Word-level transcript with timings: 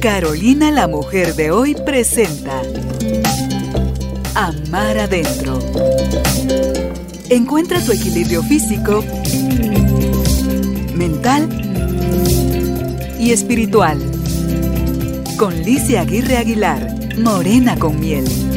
Carolina 0.00 0.70
la 0.70 0.86
mujer 0.86 1.34
de 1.34 1.50
hoy 1.50 1.74
presenta 1.74 2.62
Amar 4.36 4.96
adentro. 4.96 5.58
Encuentra 7.28 7.80
tu 7.80 7.90
equilibrio 7.90 8.44
físico, 8.44 9.02
mental 10.94 11.48
y 13.18 13.32
espiritual. 13.32 13.98
Con 15.36 15.60
Licia 15.64 16.02
Aguirre 16.02 16.36
Aguilar, 16.36 16.94
Morena 17.18 17.76
con 17.76 17.98
miel. 17.98 18.47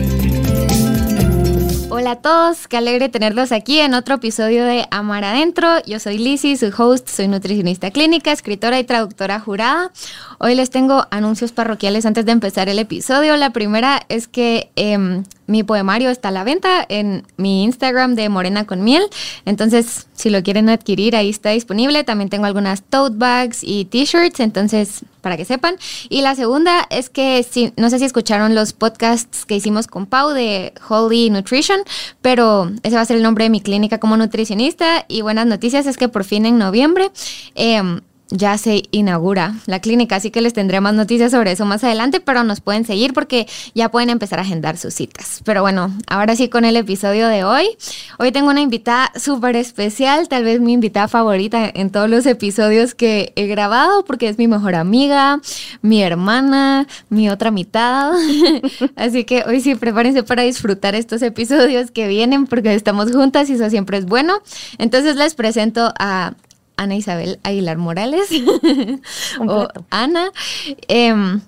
Hola 2.02 2.14
a 2.14 2.16
todos, 2.16 2.68
qué 2.68 2.78
alegre 2.78 3.10
tenerlos 3.10 3.52
aquí 3.52 3.78
en 3.78 3.94
otro 3.94 4.16
episodio 4.16 4.66
de 4.66 4.88
Amar 4.90 5.24
Adentro. 5.24 5.68
Yo 5.86 6.00
soy 6.00 6.18
Lizzy, 6.18 6.58
su 6.58 6.74
host, 6.76 7.08
soy 7.08 7.28
nutricionista 7.28 7.92
clínica, 7.92 8.32
escritora 8.32 8.80
y 8.80 8.84
traductora 8.84 9.40
jurada. 9.40 9.92
Hoy 10.40 10.56
les 10.56 10.72
tengo 10.72 11.06
anuncios 11.12 11.52
parroquiales 11.52 12.08
antes 12.08 12.26
de 12.26 12.32
empezar 12.32 12.70
el 12.70 12.80
episodio. 12.80 13.38
La 13.38 13.52
primera 13.52 14.02
es 14.10 14.28
que 14.28 14.72
em, 14.76 15.26
mi 15.48 15.64
poemario 15.64 16.10
está 16.10 16.30
a 16.30 16.32
la 16.32 16.44
venta 16.44 16.86
en 16.88 17.26
mi 17.38 17.64
Instagram 17.64 18.16
de 18.16 18.30
Morena 18.30 18.66
con 18.66 18.84
Miel. 18.84 19.04
Entonces, 19.46 20.08
si 20.14 20.30
lo 20.30 20.44
quieren 20.44 20.70
adquirir, 20.70 21.16
ahí 21.16 21.30
está 21.30 21.50
disponible. 21.50 22.04
También 22.04 22.30
tengo 22.30 22.46
algunas 22.46 22.84
tote 22.84 23.16
bags 23.18 23.60
y 23.64 23.86
t-shirts, 23.86 24.40
entonces, 24.40 25.02
para 25.22 25.38
que 25.38 25.46
sepan. 25.46 25.76
Y 26.10 26.22
la 26.22 26.36
segunda 26.36 26.86
es 26.90 27.10
que, 27.10 27.44
si, 27.44 27.74
no 27.76 27.90
sé 27.90 28.00
si 28.00 28.06
escucharon 28.06 28.56
los 28.56 28.74
podcasts 28.74 29.46
que 29.46 29.56
hicimos 29.56 29.88
con 29.88 30.06
Pau 30.06 30.30
de 30.30 30.74
Holy 30.88 31.30
Nutrition, 31.30 31.82
pero 32.22 32.72
ese 32.84 32.96
va 32.96 33.02
a 33.02 33.06
ser 33.06 33.18
el 33.18 33.24
nombre 33.24 33.44
de 33.46 33.50
mi 33.50 33.62
clínica 33.62 34.00
como 34.00 34.18
nutricionista. 34.18 35.06
Y 35.08 35.22
buenas 35.22 35.48
noticias 35.48 35.86
es 35.86 35.98
que 35.98 36.08
por 36.08 36.24
fin 36.24 36.46
en 36.46 36.58
noviembre... 36.58 37.12
Eh, 37.56 38.02
ya 38.32 38.58
se 38.58 38.84
inaugura 38.92 39.56
la 39.66 39.80
clínica, 39.80 40.16
así 40.16 40.32
que 40.32 40.42
les 40.42 40.54
tendré 40.54 40.82
más 40.82 40.94
noticias 40.94 41.32
sobre 41.32 41.52
eso 41.52 41.66
más 41.66 41.84
adelante, 41.84 42.20
pero 42.20 42.44
nos 42.44 42.62
pueden 42.62 42.86
seguir 42.86 43.14
porque 43.14 43.48
ya 43.76 43.90
pueden 43.90 44.10
empezar 44.10 44.40
a 44.40 44.44
agendar 44.44 44.78
sus 44.78 44.94
citas. 44.94 45.42
Pero 45.44 45.62
bueno, 45.62 45.92
ahora 46.08 46.36
sí 46.36 46.50
con 46.50 46.66
el 46.66 46.78
episodio 46.78 47.28
de 47.28 47.44
hoy. 47.44 47.68
Hoy 48.18 48.32
tengo 48.32 48.50
una 48.50 48.62
invitada 48.62 49.12
súper 49.16 49.56
especial, 49.58 50.28
tal 50.30 50.46
vez 50.46 50.62
mi 50.62 50.74
invitada 50.74 51.08
favorita 51.08 51.70
en 51.74 51.90
todos 51.90 52.10
los 52.10 52.26
episodios 52.26 52.96
que 52.96 53.34
he 53.36 53.48
grabado 53.48 54.06
porque 54.06 54.30
es 54.30 54.38
mi 54.38 54.48
mejor 54.48 54.76
amiga, 54.76 55.42
mi 55.82 56.02
hermana, 56.02 56.88
mi 57.10 57.30
otra 57.30 57.52
mitad. 57.52 58.14
así 58.96 59.26
que 59.26 59.44
hoy 59.46 59.60
sí 59.60 59.76
prepárense 59.76 60.24
para 60.24 60.44
disfrutar 60.44 60.96
estos 60.96 61.22
episodios 61.22 61.92
que 61.92 62.08
vienen 62.08 62.48
porque 62.48 62.74
estamos 62.74 63.12
juntas 63.12 63.50
y 63.50 63.54
eso 63.54 63.70
siempre 63.70 63.98
es 63.98 64.06
bueno. 64.06 64.42
Entonces 64.78 65.18
les 65.18 65.36
presento 65.36 65.94
a 66.00 66.34
Ana 66.78 66.96
Isabel 66.96 67.40
Aguilar 67.44 67.78
Morales 67.78 68.30
o 69.48 69.68
Ana. 69.90 70.32
Em, 70.88 71.42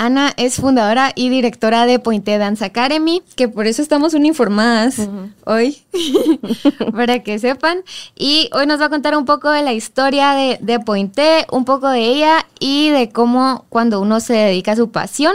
Ana 0.00 0.32
es 0.36 0.56
fundadora 0.56 1.10
y 1.16 1.28
directora 1.28 1.84
de 1.84 1.98
Pointe 1.98 2.38
Dance 2.38 2.64
Academy, 2.64 3.20
que 3.34 3.48
por 3.48 3.66
eso 3.66 3.82
estamos 3.82 4.14
uniformadas 4.14 5.08
hoy, 5.44 5.82
para 6.92 7.24
que 7.24 7.40
sepan. 7.40 7.80
Y 8.16 8.48
hoy 8.52 8.66
nos 8.66 8.80
va 8.80 8.84
a 8.84 8.90
contar 8.90 9.16
un 9.16 9.24
poco 9.24 9.50
de 9.50 9.62
la 9.62 9.72
historia 9.72 10.34
de, 10.34 10.58
de 10.60 10.78
Pointe, 10.78 11.46
un 11.50 11.64
poco 11.64 11.88
de 11.88 12.04
ella 12.04 12.46
y 12.60 12.90
de 12.90 13.10
cómo 13.10 13.64
cuando 13.70 14.00
uno 14.00 14.20
se 14.20 14.34
dedica 14.34 14.72
a 14.72 14.76
su 14.76 14.92
pasión, 14.92 15.34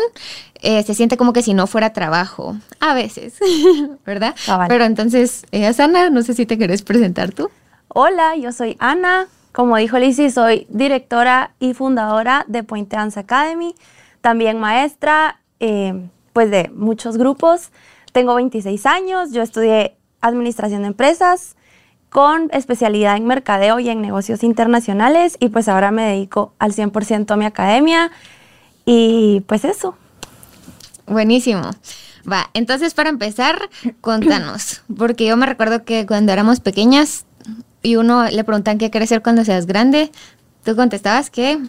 eh, 0.61 0.81
se 0.83 0.93
siente 0.93 1.17
como 1.17 1.33
que 1.33 1.43
si 1.43 1.53
no 1.53 1.67
fuera 1.67 1.91
trabajo, 1.91 2.55
a 2.79 2.93
veces, 2.93 3.33
¿verdad? 4.05 4.33
Pero 4.69 4.85
entonces, 4.85 5.45
es 5.51 5.79
Ana, 5.81 6.09
no 6.09 6.21
sé 6.21 6.33
si 6.33 6.45
te 6.45 6.57
querés 6.57 6.83
presentar 6.83 7.33
tú. 7.33 7.51
Hola, 7.95 8.35
yo 8.35 8.51
soy 8.51 8.75
Ana. 8.79 9.27
Como 9.51 9.77
dijo 9.77 9.99
Lizzie, 9.99 10.31
soy 10.31 10.65
directora 10.69 11.51
y 11.59 11.75
fundadora 11.75 12.43
de 12.47 12.63
Point 12.63 12.89
Dance 12.89 13.19
Academy, 13.19 13.75
también 14.19 14.59
maestra 14.59 15.39
eh, 15.59 16.09
pues 16.33 16.49
de 16.49 16.71
muchos 16.73 17.17
grupos. 17.17 17.69
Tengo 18.11 18.33
26 18.33 18.87
años, 18.87 19.31
yo 19.31 19.43
estudié 19.43 19.95
administración 20.21 20.81
de 20.81 20.87
empresas 20.87 21.55
con 22.09 22.49
especialidad 22.51 23.15
en 23.15 23.27
mercadeo 23.27 23.79
y 23.79 23.89
en 23.89 24.01
negocios 24.01 24.43
internacionales 24.43 25.37
y 25.39 25.49
pues 25.49 25.67
ahora 25.67 25.91
me 25.91 26.03
dedico 26.03 26.55
al 26.57 26.73
100% 26.73 27.29
a 27.29 27.35
mi 27.35 27.45
academia 27.45 28.09
y 28.85 29.43
pues 29.45 29.65
eso. 29.65 29.95
Buenísimo. 31.05 31.61
Va, 32.31 32.49
entonces 32.55 32.95
para 32.95 33.09
empezar, 33.09 33.69
contanos, 34.01 34.81
porque 34.97 35.27
yo 35.27 35.37
me 35.37 35.45
recuerdo 35.45 35.83
que 35.83 36.07
cuando 36.07 36.31
éramos 36.31 36.59
pequeñas 36.59 37.25
y 37.83 37.97
uno 37.97 38.25
le 38.25 38.43
preguntan 38.43 38.77
qué 38.79 38.89
quieres 38.89 39.09
ser 39.09 39.21
cuando 39.21 39.45
seas 39.45 39.67
grande, 39.67 40.11
tú 40.63 40.75
contestabas 40.75 41.29
que... 41.29 41.59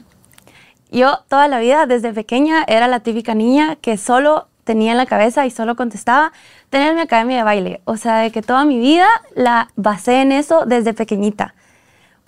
Yo 0.91 1.19
toda 1.29 1.49
la 1.49 1.59
vida, 1.59 1.87
desde 1.87 2.13
pequeña, 2.13 2.65
era 2.69 2.87
la 2.87 3.01
típica 3.01 3.35
niña 3.35 3.75
que 3.77 3.97
solo 3.97 4.47
tenía 4.63 4.93
en 4.93 4.99
la 4.99 5.07
cabeza 5.07 5.45
y 5.45 5.51
solo 5.51 5.75
contestaba 5.75 6.33
tener 6.71 6.95
mi 6.95 7.01
academia 7.01 7.39
de 7.39 7.43
baile. 7.43 7.81
O 7.85 7.97
sea, 7.97 8.19
de 8.19 8.31
que 8.31 8.43
toda 8.43 8.65
mi 8.65 8.79
vida 8.79 9.09
la 9.35 9.69
basé 9.75 10.23
en 10.23 10.31
eso 10.31 10.65
desde 10.67 10.95
pequeñita. 10.95 11.55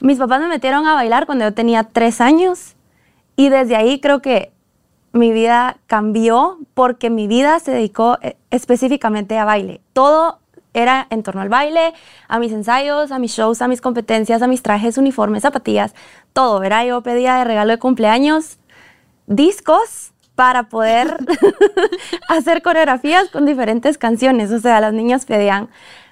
Mis 0.00 0.18
papás 0.18 0.40
me 0.40 0.48
metieron 0.48 0.84
a 0.86 0.94
bailar 0.94 1.26
cuando 1.26 1.44
yo 1.44 1.54
tenía 1.54 1.84
tres 1.84 2.20
años 2.20 2.74
y 3.36 3.50
desde 3.50 3.76
ahí 3.76 4.00
creo 4.00 4.20
que 4.20 4.52
mi 5.12 5.32
vida 5.32 5.78
cambió 5.86 6.58
porque 6.74 7.08
mi 7.08 7.26
vida 7.26 7.58
se 7.60 7.70
dedicó 7.70 8.18
eh, 8.20 8.36
específicamente 8.50 9.38
a 9.38 9.44
baile. 9.44 9.80
Todo 9.92 10.40
era 10.76 11.06
en 11.10 11.22
torno 11.22 11.40
al 11.40 11.48
baile, 11.48 11.94
a 12.28 12.38
mis 12.38 12.52
ensayos, 12.52 13.12
a 13.12 13.18
mis 13.18 13.32
shows, 13.32 13.62
a 13.62 13.68
mis 13.68 13.80
competencias, 13.80 14.42
a 14.42 14.46
mis 14.46 14.62
trajes, 14.62 14.98
uniformes, 14.98 15.42
zapatillas, 15.42 15.94
todo, 16.32 16.62
Era 16.62 16.84
Yo 16.84 17.02
pedía 17.02 17.36
de 17.36 17.44
regalo 17.44 17.72
de 17.72 17.78
cumpleaños 17.78 18.58
discos 19.26 20.12
para 20.34 20.64
poder 20.64 21.16
hacer 22.28 22.62
coreografías 22.62 23.28
con 23.30 23.46
diferentes 23.46 23.98
canciones. 23.98 24.52
O 24.52 24.60
sea, 24.60 24.80
las 24.80 24.92
niñas 24.92 25.24
pedían 25.24 25.68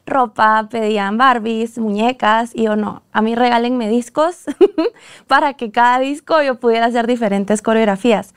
ropa, 0.07 0.69
pedían 0.71 1.17
Barbies, 1.17 1.79
muñecas, 1.79 2.51
y 2.55 2.65
yo 2.65 2.77
no, 2.77 3.03
a 3.13 3.23
mí 3.23 3.35
regálenme 3.35 3.89
discos 3.89 4.45
para 5.27 5.55
que 5.55 5.71
cada 5.71 5.99
disco 5.99 6.43
yo 6.43 6.59
pudiera 6.59 6.87
hacer 6.87 7.07
diferentes 7.07 7.63
coreografías. 7.63 8.35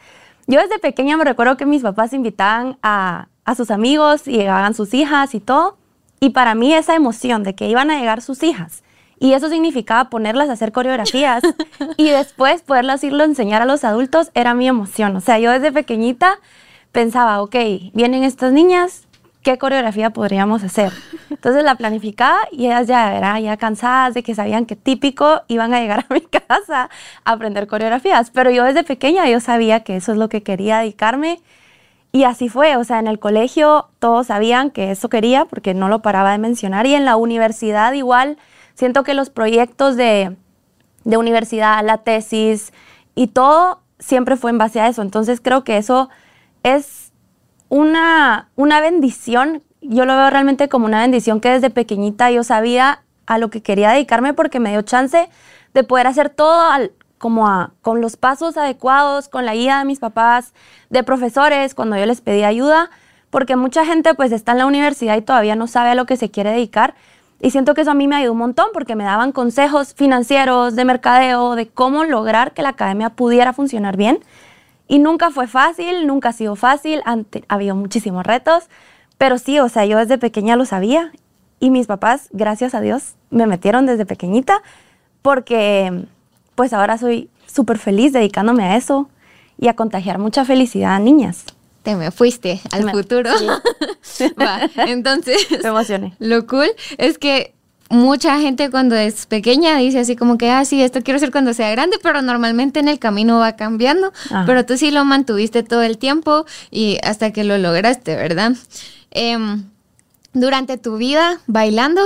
Yo 0.47 0.61
desde 0.61 0.79
pequeña 0.79 1.17
me 1.17 1.25
recuerdo 1.25 1.57
que 1.57 1.65
mis 1.65 1.81
papás 1.81 2.13
invitaban 2.13 2.77
a, 2.81 3.27
a 3.43 3.55
sus 3.55 3.71
amigos 3.71 4.27
y 4.27 4.37
llegaban 4.37 4.73
sus 4.73 4.93
hijas 4.93 5.35
y 5.35 5.39
todo. 5.39 5.77
Y 6.19 6.31
para 6.31 6.55
mí 6.55 6.73
esa 6.73 6.95
emoción 6.95 7.43
de 7.43 7.55
que 7.55 7.67
iban 7.67 7.91
a 7.91 7.99
llegar 7.99 8.21
sus 8.21 8.43
hijas 8.43 8.83
y 9.19 9.33
eso 9.33 9.49
significaba 9.49 10.09
ponerlas 10.09 10.49
a 10.49 10.53
hacer 10.53 10.71
coreografías 10.71 11.43
y 11.97 12.09
después 12.09 12.61
poderlas 12.61 13.03
irlo 13.03 13.23
a 13.23 13.25
enseñar 13.25 13.61
a 13.61 13.65
los 13.65 13.83
adultos 13.83 14.31
era 14.33 14.53
mi 14.53 14.67
emoción. 14.67 15.15
O 15.15 15.21
sea, 15.21 15.39
yo 15.39 15.51
desde 15.51 15.71
pequeñita 15.71 16.39
pensaba, 16.91 17.41
ok, 17.41 17.55
vienen 17.93 18.23
estas 18.23 18.53
niñas, 18.53 19.07
¿qué 19.41 19.57
coreografía 19.57 20.11
podríamos 20.11 20.63
hacer? 20.63 20.91
Entonces 21.29 21.63
la 21.63 21.75
planificaba 21.75 22.39
y 22.51 22.67
ellas 22.67 22.87
ya 22.87 23.15
eran 23.15 23.41
ya 23.41 23.57
cansadas 23.57 24.13
de 24.13 24.23
que 24.23 24.35
sabían 24.35 24.65
que 24.65 24.75
típico 24.75 25.41
iban 25.47 25.73
a 25.73 25.79
llegar 25.79 26.05
a 26.09 26.13
mi 26.13 26.21
casa 26.47 26.89
a 27.23 27.31
aprender 27.31 27.67
coreografías. 27.67 28.29
Pero 28.29 28.51
yo 28.51 28.63
desde 28.63 28.83
pequeña 28.83 29.27
yo 29.27 29.39
sabía 29.39 29.83
que 29.83 29.95
eso 29.95 30.11
es 30.11 30.17
lo 30.17 30.29
que 30.29 30.43
quería 30.43 30.79
dedicarme 30.79 31.39
y 32.11 32.23
así 32.23 32.49
fue, 32.49 32.77
o 32.77 32.83
sea, 32.83 32.99
en 32.99 33.07
el 33.07 33.19
colegio 33.19 33.89
todos 33.99 34.27
sabían 34.27 34.71
que 34.71 34.91
eso 34.91 35.09
quería 35.09 35.45
porque 35.45 35.73
no 35.73 35.89
lo 35.89 36.01
paraba 36.01 36.31
de 36.31 36.37
mencionar 36.37 36.85
y 36.87 36.95
en 36.95 37.05
la 37.05 37.15
universidad 37.15 37.93
igual 37.93 38.37
siento 38.75 39.03
que 39.03 39.13
los 39.13 39.29
proyectos 39.29 39.95
de, 39.97 40.35
de 41.03 41.17
universidad, 41.17 41.83
la 41.83 41.99
tesis 41.99 42.73
y 43.15 43.27
todo 43.27 43.81
siempre 43.99 44.37
fue 44.37 44.51
en 44.51 44.57
base 44.57 44.79
a 44.79 44.87
eso. 44.87 45.01
Entonces 45.01 45.41
creo 45.41 45.63
que 45.63 45.77
eso 45.77 46.09
es 46.63 47.11
una, 47.69 48.49
una 48.55 48.79
bendición. 48.81 49.63
Yo 49.81 50.05
lo 50.05 50.15
veo 50.15 50.29
realmente 50.29 50.69
como 50.69 50.85
una 50.85 51.01
bendición 51.01 51.41
que 51.41 51.49
desde 51.49 51.69
pequeñita 51.69 52.31
yo 52.31 52.43
sabía 52.43 53.03
a 53.25 53.37
lo 53.37 53.49
que 53.49 53.61
quería 53.61 53.91
dedicarme 53.91 54.33
porque 54.33 54.59
me 54.59 54.71
dio 54.71 54.81
chance 54.81 55.29
de 55.73 55.83
poder 55.83 56.07
hacer 56.07 56.29
todo 56.29 56.61
al, 56.61 56.91
como 57.17 57.71
con 57.81 58.01
los 58.01 58.17
pasos 58.17 58.57
adecuados, 58.57 59.29
con 59.29 59.45
la 59.45 59.55
guía 59.55 59.79
de 59.79 59.85
mis 59.85 59.99
papás, 59.99 60.53
de 60.89 61.03
profesores, 61.03 61.75
cuando 61.75 61.97
yo 61.97 62.05
les 62.05 62.21
pedí 62.21 62.43
ayuda, 62.43 62.89
porque 63.29 63.55
mucha 63.55 63.85
gente 63.85 64.13
pues 64.13 64.31
está 64.31 64.53
en 64.53 64.59
la 64.59 64.65
universidad 64.65 65.17
y 65.17 65.21
todavía 65.21 65.55
no 65.55 65.67
sabe 65.67 65.89
a 65.89 65.95
lo 65.95 66.05
que 66.05 66.17
se 66.17 66.29
quiere 66.29 66.51
dedicar. 66.51 66.95
Y 67.39 67.51
siento 67.51 67.73
que 67.73 67.81
eso 67.81 67.91
a 67.91 67.93
mí 67.93 68.07
me 68.07 68.15
ayudó 68.15 68.31
un 68.31 68.39
montón 68.39 68.67
porque 68.73 68.95
me 68.95 69.03
daban 69.03 69.31
consejos 69.31 69.93
financieros, 69.93 70.75
de 70.75 70.85
mercadeo, 70.85 71.55
de 71.55 71.67
cómo 71.67 72.03
lograr 72.03 72.53
que 72.53 72.63
la 72.63 72.69
academia 72.69 73.11
pudiera 73.11 73.53
funcionar 73.53 73.95
bien. 73.95 74.19
Y 74.87 74.99
nunca 74.99 75.29
fue 75.31 75.47
fácil, 75.47 76.07
nunca 76.07 76.29
ha 76.29 76.33
sido 76.33 76.55
fácil, 76.55 77.01
ante, 77.05 77.43
había 77.47 77.73
muchísimos 77.73 78.25
retos, 78.25 78.69
pero 79.17 79.37
sí, 79.37 79.59
o 79.59 79.69
sea, 79.69 79.85
yo 79.85 79.97
desde 79.97 80.17
pequeña 80.17 80.55
lo 80.55 80.65
sabía 80.65 81.11
y 81.59 81.71
mis 81.71 81.87
papás, 81.87 82.29
gracias 82.31 82.73
a 82.73 82.81
Dios, 82.81 83.15
me 83.29 83.47
metieron 83.47 83.85
desde 83.85 84.05
pequeñita 84.05 84.61
porque 85.21 86.07
pues 86.57 86.73
ahora 86.73 86.97
soy 86.97 87.29
súper 87.45 87.77
feliz 87.77 88.13
dedicándome 88.13 88.63
a 88.63 88.77
eso 88.77 89.07
y 89.59 89.67
a 89.67 89.75
contagiar 89.75 90.17
mucha 90.17 90.43
felicidad 90.43 90.95
a 90.95 90.99
niñas. 90.99 91.43
Te 91.83 91.95
me 91.95 92.09
fuiste 92.09 92.59
al 92.71 92.89
futuro. 92.89 93.29
Va, 94.41 94.67
entonces, 94.87 95.37
Me 95.63 95.69
emocioné. 95.69 96.15
lo 96.17 96.47
cool 96.47 96.67
es 96.97 97.19
que 97.19 97.53
mucha 97.91 98.39
gente 98.39 98.71
cuando 98.71 98.95
es 98.95 99.27
pequeña 99.27 99.77
dice 99.77 99.99
así 99.99 100.15
como 100.15 100.39
que, 100.39 100.49
ah, 100.49 100.65
sí, 100.65 100.81
esto 100.81 101.03
quiero 101.03 101.19
ser 101.19 101.31
cuando 101.31 101.53
sea 101.53 101.69
grande, 101.69 101.99
pero 102.01 102.23
normalmente 102.23 102.79
en 102.79 102.87
el 102.87 102.97
camino 102.97 103.37
va 103.37 103.55
cambiando. 103.55 104.11
Ajá. 104.31 104.43
Pero 104.47 104.65
tú 104.65 104.77
sí 104.77 104.89
lo 104.89 105.05
mantuviste 105.05 105.61
todo 105.61 105.83
el 105.83 105.99
tiempo 105.99 106.47
y 106.71 106.97
hasta 107.03 107.31
que 107.31 107.43
lo 107.43 107.57
lograste, 107.59 108.15
¿verdad? 108.15 108.53
Em, 109.11 109.63
durante 110.33 110.77
tu 110.79 110.97
vida 110.97 111.39
bailando, 111.45 112.01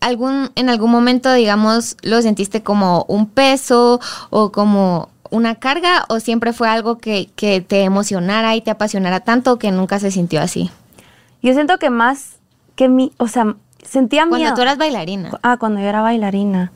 algún, 0.00 0.50
en 0.54 0.68
algún 0.68 0.90
momento, 0.90 1.32
digamos, 1.32 1.96
lo 2.02 2.20
sentiste 2.22 2.62
como 2.62 3.04
un 3.08 3.28
peso 3.28 4.00
o 4.30 4.52
como 4.52 5.08
una 5.30 5.54
carga 5.54 6.04
o 6.08 6.20
siempre 6.20 6.52
fue 6.52 6.68
algo 6.68 6.98
que, 6.98 7.30
que 7.34 7.62
te 7.62 7.82
emocionara 7.82 8.54
y 8.54 8.60
te 8.60 8.70
apasionara 8.70 9.20
tanto 9.20 9.58
que 9.58 9.70
nunca 9.72 9.98
se 9.98 10.10
sintió 10.10 10.42
así? 10.42 10.70
Yo 11.42 11.54
siento 11.54 11.78
que 11.78 11.90
más 11.90 12.36
que 12.76 12.88
mi, 12.88 13.12
o 13.16 13.28
sea, 13.28 13.56
sentía 13.82 14.22
Cuando 14.22 14.38
miedo. 14.38 14.54
tú 14.54 14.62
eras 14.62 14.78
bailarina. 14.78 15.30
Ah, 15.42 15.56
cuando 15.58 15.80
yo 15.80 15.86
era 15.86 16.02
bailarina. 16.02 16.72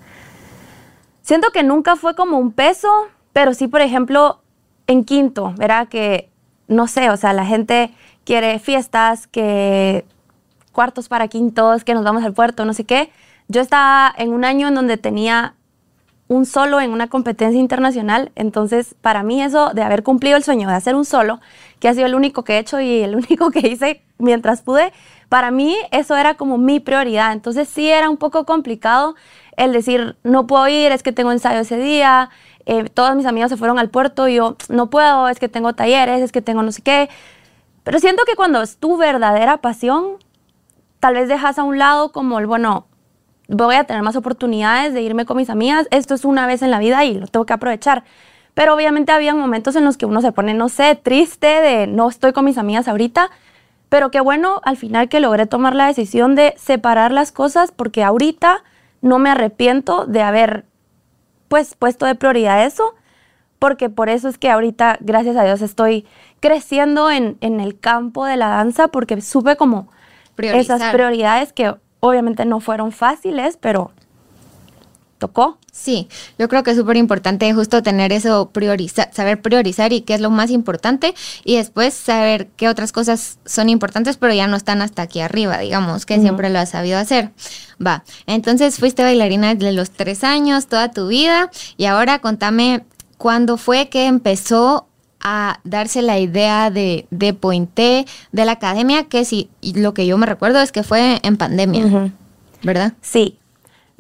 Siento 1.23 1.51
que 1.51 1.63
nunca 1.63 1.97
fue 1.97 2.15
como 2.15 2.39
un 2.39 2.53
peso, 2.53 2.89
pero 3.33 3.53
sí, 3.53 3.69
por 3.69 3.81
ejemplo, 3.81 4.41
en 4.87 5.05
quinto, 5.05 5.53
¿verdad? 5.57 5.89
Que, 5.89 6.31
no 6.69 6.87
sé, 6.87 7.11
o 7.11 7.17
sea, 7.17 7.33
la 7.33 7.45
gente 7.45 7.93
quiere 8.25 8.59
fiestas, 8.59 9.27
que 9.27 10.05
cuartos 10.77 11.09
para 11.09 11.27
quintos, 11.29 11.85
que 11.85 11.95
nos 11.95 12.05
vamos 12.05 12.23
al 12.23 12.35
puerto, 12.35 12.67
no 12.67 12.75
sé 12.75 12.85
qué. 12.85 13.11
Yo 13.49 13.63
estaba 13.63 14.15
en 14.19 14.31
un 14.31 14.45
año 14.45 14.69
en 14.69 14.75
donde 14.75 14.99
tenía 14.99 15.55
un 16.29 16.45
solo 16.45 16.83
en 16.83 16.91
una 16.91 17.07
competencia 17.07 17.59
internacional, 17.59 18.31
entonces 18.35 18.95
para 19.01 19.23
mí 19.23 19.41
eso 19.41 19.71
de 19.73 19.83
haber 19.83 20.03
cumplido 20.03 20.37
el 20.37 20.45
sueño 20.45 20.69
de 20.69 20.75
hacer 20.75 20.95
un 20.95 21.07
solo, 21.07 21.41
que 21.81 21.89
ha 21.89 21.95
sido 21.95 22.05
el 22.05 22.15
único 22.15 22.45
que 22.45 22.57
he 22.57 22.59
hecho 22.59 22.79
y 22.79 23.01
el 23.01 23.17
único 23.23 23.51
que 23.51 23.61
hice 23.61 24.03
mientras 24.19 24.61
pude, 24.61 24.93
para 25.31 25.51
mí 25.51 25.75
eso 25.93 26.15
era 26.15 26.35
como 26.35 26.59
mi 26.59 26.79
prioridad, 26.79 27.33
entonces 27.33 27.69
sí 27.69 27.89
era 27.89 28.11
un 28.11 28.19
poco 28.19 28.45
complicado 28.45 29.15
el 29.57 29.73
decir, 29.73 30.17
no 30.25 30.47
puedo 30.47 30.69
ir, 30.69 30.93
es 30.93 31.03
que 31.03 31.13
tengo 31.13 31.33
ensayo 31.33 31.61
ese 31.61 31.79
día, 31.79 32.29
eh, 32.67 32.91
todos 32.93 33.17
mis 33.17 33.25
amigos 33.25 33.49
se 33.49 33.57
fueron 33.57 33.79
al 33.79 33.89
puerto 33.89 34.29
y 34.29 34.35
yo 34.35 34.57
no 34.69 34.91
puedo, 34.91 35.29
es 35.29 35.39
que 35.39 35.49
tengo 35.49 35.73
talleres, 35.73 36.21
es 36.21 36.33
que 36.33 36.43
tengo 36.43 36.63
no 36.63 36.71
sé 36.71 36.83
qué, 36.83 37.09
pero 37.87 38.01
siento 38.01 38.25
que 38.27 38.35
cuando 38.35 38.63
es 38.63 38.79
tu 38.79 38.97
verdadera 38.97 39.59
pasión, 39.59 40.17
tal 41.01 41.15
vez 41.15 41.29
dejas 41.29 41.59
a 41.59 41.63
un 41.63 41.79
lado 41.79 42.13
como 42.13 42.39
el, 42.39 42.47
bueno, 42.47 42.87
voy 43.49 43.77
a 43.77 43.85
tener 43.85 44.03
más 44.03 44.17
oportunidades 44.17 44.93
de 44.95 45.03
irme 45.03 45.25
con 45.25 45.37
mis 45.37 45.51
amigas, 45.51 45.87
esto 45.91 46.15
es 46.15 46.25
una 46.25 46.47
vez 46.47 46.63
en 46.63 46.71
la 46.71 46.79
vida 46.79 47.05
y 47.05 47.15
lo 47.15 47.27
tengo 47.27 47.47
que 47.47 47.53
aprovechar. 47.53 48.05
Pero 48.55 48.75
obviamente 48.75 49.13
había 49.13 49.35
momentos 49.35 49.77
en 49.77 49.85
los 49.85 49.97
que 49.97 50.07
uno 50.07 50.21
se 50.23 50.33
pone, 50.33 50.55
no 50.55 50.69
sé, 50.69 50.95
triste 50.97 51.47
de 51.47 51.87
no 51.87 52.09
estoy 52.09 52.33
con 52.33 52.45
mis 52.45 52.59
amigas 52.59 52.89
ahorita, 52.89 53.31
pero 53.89 54.11
qué 54.11 54.21
bueno 54.21 54.61
al 54.65 54.77
final 54.77 55.09
que 55.09 55.21
logré 55.21 55.47
tomar 55.47 55.75
la 55.75 55.87
decisión 55.87 56.35
de 56.35 56.55
separar 56.57 57.13
las 57.13 57.33
cosas 57.33 57.71
porque 57.71 58.03
ahorita 58.03 58.65
no 59.03 59.19
me 59.19 59.31
arrepiento 59.31 60.07
de 60.07 60.23
haber 60.23 60.65
pues 61.49 61.77
puesto 61.77 62.07
de 62.07 62.15
prioridad 62.15 62.65
eso, 62.65 62.95
porque 63.59 63.89
por 63.89 64.09
eso 64.09 64.29
es 64.29 64.39
que 64.39 64.51
ahorita, 64.51 64.99
gracias 65.01 65.37
a 65.37 65.45
Dios, 65.45 65.63
estoy 65.63 66.07
creciendo 66.41 67.11
en, 67.11 67.37
en 67.41 67.61
el 67.61 67.79
campo 67.79 68.25
de 68.25 68.37
la 68.37 68.49
danza 68.49 68.89
porque 68.89 69.21
supe 69.21 69.57
como 69.57 69.89
Priorizar. 70.37 70.77
esas 70.77 70.93
prioridades 70.93 71.53
que 71.53 71.75
obviamente 72.01 72.45
no 72.45 72.61
fueron 72.61 72.93
fáciles, 72.93 73.59
pero 73.61 73.91
tocó. 75.19 75.59
Sí, 75.73 76.09
yo 76.39 76.49
creo 76.49 76.63
que 76.63 76.71
es 76.71 76.77
súper 76.77 76.97
importante 76.97 77.53
justo 77.53 77.83
tener 77.83 78.13
eso, 78.13 78.51
priorizar, 78.51 79.11
saber 79.13 79.43
priorizar 79.43 79.93
y 79.93 80.03
qué 80.03 80.15
es 80.15 80.21
lo 80.21 80.31
más 80.31 80.51
importante 80.51 81.15
y 81.45 81.57
después 81.57 81.93
saber 81.93 82.49
qué 82.57 82.69
otras 82.69 82.93
cosas 82.93 83.39
son 83.45 83.69
importantes 83.69 84.17
pero 84.17 84.33
ya 84.33 84.47
no 84.47 84.57
están 84.57 84.81
hasta 84.81 85.03
aquí 85.03 85.21
arriba, 85.21 85.59
digamos, 85.59 86.07
que 86.07 86.19
siempre 86.21 86.49
lo 86.49 86.59
has 86.59 86.71
sabido 86.71 86.99
hacer. 86.99 87.31
Va, 87.85 88.05
entonces 88.27 88.79
fuiste 88.79 89.03
bailarina 89.03 89.55
desde 89.55 89.73
los 89.73 89.91
tres 89.91 90.25
años, 90.25 90.67
toda 90.67 90.91
tu 90.91 91.09
vida 91.09 91.51
y 91.77 91.85
ahora 91.87 92.21
contame 92.21 92.85
cuándo 93.19 93.57
fue 93.59 93.89
que 93.89 94.07
empezó 94.07 94.89
a 95.29 95.59
darse 95.65 96.03
la 96.03 96.21
idea 96.21 96.71
de, 96.71 97.09
de 97.11 97.35
Pointé, 97.35 98.07
de 98.31 98.45
la 98.45 98.53
academia, 98.53 99.09
que 99.09 99.25
sí, 99.25 99.51
lo 99.61 99.93
que 99.93 100.07
yo 100.07 100.17
me 100.19 100.25
recuerdo 100.25 100.61
es 100.61 100.71
que 100.71 100.85
fue 100.85 101.19
en 101.25 101.37
pandemia. 101.37 102.13
¿verdad? 102.63 102.93
Sí, 103.01 103.37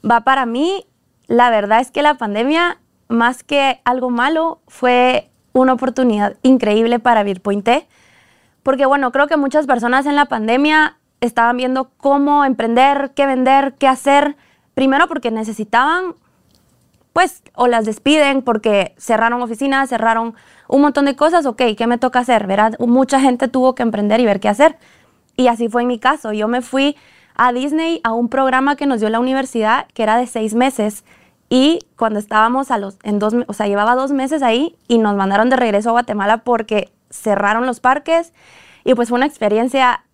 va 0.08 0.20
para 0.20 0.46
mí, 0.46 0.86
la 1.26 1.50
verdad 1.50 1.80
es 1.80 1.90
que 1.90 2.02
la 2.02 2.14
pandemia, 2.14 2.78
más 3.08 3.42
que 3.42 3.80
algo 3.84 4.08
malo, 4.08 4.60
fue 4.68 5.28
una 5.52 5.72
oportunidad 5.72 6.36
increíble 6.44 7.00
para 7.00 7.24
Virpointé, 7.24 7.88
porque 8.62 8.86
bueno, 8.86 9.10
creo 9.10 9.26
que 9.26 9.36
muchas 9.36 9.66
personas 9.66 10.06
en 10.06 10.14
la 10.14 10.26
pandemia 10.26 10.96
estaban 11.20 11.56
viendo 11.56 11.90
cómo 11.96 12.44
emprender, 12.44 13.10
qué 13.16 13.26
vender, 13.26 13.74
qué 13.80 13.88
hacer, 13.88 14.36
primero 14.74 15.08
porque 15.08 15.32
necesitaban 15.32 16.14
pues 17.16 17.42
o 17.54 17.66
las 17.66 17.86
despiden 17.86 18.42
porque 18.42 18.94
cerraron 18.98 19.40
oficinas, 19.40 19.88
cerraron 19.88 20.34
un 20.68 20.82
montón 20.82 21.06
de 21.06 21.16
cosas, 21.16 21.46
ok, 21.46 21.62
¿qué 21.74 21.86
me 21.86 21.96
toca 21.96 22.18
hacer? 22.18 22.46
¿Verdad? 22.46 22.78
Mucha 22.78 23.22
gente 23.22 23.48
tuvo 23.48 23.74
que 23.74 23.82
emprender 23.82 24.20
y 24.20 24.26
ver 24.26 24.38
qué 24.38 24.50
hacer. 24.50 24.76
Y 25.34 25.46
así 25.46 25.70
fue 25.70 25.80
en 25.80 25.88
mi 25.88 25.98
caso. 25.98 26.34
Yo 26.34 26.46
me 26.46 26.60
fui 26.60 26.94
a 27.34 27.54
Disney 27.54 28.02
a 28.04 28.12
un 28.12 28.28
programa 28.28 28.76
que 28.76 28.84
nos 28.84 29.00
dio 29.00 29.08
la 29.08 29.18
universidad 29.18 29.86
que 29.94 30.02
era 30.02 30.18
de 30.18 30.26
seis 30.26 30.54
meses. 30.54 31.04
Y 31.48 31.78
cuando 31.96 32.18
estábamos 32.18 32.70
a 32.70 32.76
los, 32.76 32.98
en 33.02 33.18
dos, 33.18 33.34
o 33.46 33.52
sea, 33.54 33.66
llevaba 33.66 33.94
dos 33.94 34.12
meses 34.12 34.42
ahí 34.42 34.76
y 34.86 34.98
nos 34.98 35.16
mandaron 35.16 35.48
de 35.48 35.56
regreso 35.56 35.88
a 35.88 35.92
Guatemala 35.92 36.44
porque 36.44 36.92
cerraron 37.08 37.64
los 37.64 37.80
parques. 37.80 38.34
Y 38.84 38.92
pues 38.92 39.08
fue 39.08 39.16
una 39.16 39.24
experiencia 39.24 40.04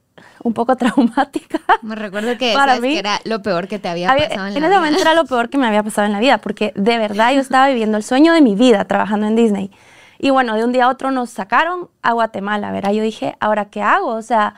un 0.43 0.55
poco 0.55 0.77
traumática. 0.77 1.61
Me 1.83 1.95
recuerdo 1.95 2.37
que 2.39 2.53
Para 2.55 2.81
mí- 2.81 2.93
que 2.95 2.99
era 2.99 3.21
lo 3.25 3.43
peor 3.43 3.69
que 3.69 3.79
te 3.79 3.89
había 3.89 4.11
Había- 4.11 4.29
pasado 4.29 4.49
en, 4.49 4.55
en 4.57 4.61
la 4.63 4.67
ese 4.67 4.69
vida. 4.69 4.79
momento 4.81 5.01
era 5.03 5.15
lo 5.15 5.25
peor 5.25 5.49
que 5.51 5.59
me 5.59 5.67
había 5.67 5.83
pasado 5.83 6.07
en 6.07 6.13
la 6.13 6.21
vida, 6.21 6.39
porque 6.39 6.73
de 6.77 6.99
verdad 6.99 7.33
yo 7.33 7.41
estaba 7.41 7.69
viviendo 7.69 7.97
el 7.97 8.03
sueño 8.03 8.33
de 8.33 8.41
mi 8.43 8.55
vida 8.55 8.85
trabajando 8.87 9.27
en 9.27 9.37
Disney. 9.37 9.71
Y 10.19 10.31
bueno, 10.31 10.55
de 10.55 10.65
un 10.65 10.73
día 10.73 10.85
a 10.85 10.89
otro 10.89 11.11
nos 11.11 11.31
sacaron 11.31 11.89
a 12.03 12.13
Guatemala, 12.13 12.71
¿verdad? 12.71 12.93
Yo 12.93 13.03
dije, 13.03 13.37
¿ahora 13.41 13.67
qué 13.67 13.83
hago? 13.83 14.09
O 14.09 14.23
sea, 14.23 14.55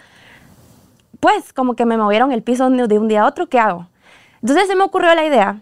pues 1.21 1.53
como 1.53 1.75
que 1.75 1.87
me 1.87 1.97
movieron 1.97 2.33
el 2.33 2.43
piso 2.43 2.69
de 2.69 2.99
un 2.99 3.09
día 3.09 3.23
a 3.23 3.27
otro, 3.27 3.49
¿qué 3.49 3.59
hago? 3.59 3.89
Entonces 4.43 4.67
se 4.67 4.77
me 4.77 4.85
ocurrió 4.85 5.15
la 5.15 5.25
idea, 5.25 5.61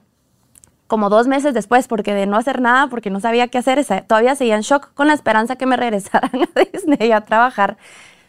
como 0.89 1.09
dos 1.09 1.29
meses 1.29 1.55
después, 1.55 1.87
porque 1.87 2.15
de 2.15 2.27
no 2.27 2.37
hacer 2.37 2.61
nada, 2.61 2.89
porque 2.89 3.11
no 3.11 3.21
sabía 3.21 3.47
qué 3.49 3.59
hacer, 3.59 3.85
todavía 4.07 4.35
seguía 4.35 4.57
en 4.57 4.63
shock 4.63 4.93
con 4.95 5.07
la 5.07 5.15
esperanza 5.15 5.55
que 5.57 5.67
me 5.67 5.77
regresaran 5.77 6.31
a 6.57 6.61
Disney 6.73 7.13
a 7.13 7.21
trabajar. 7.23 7.77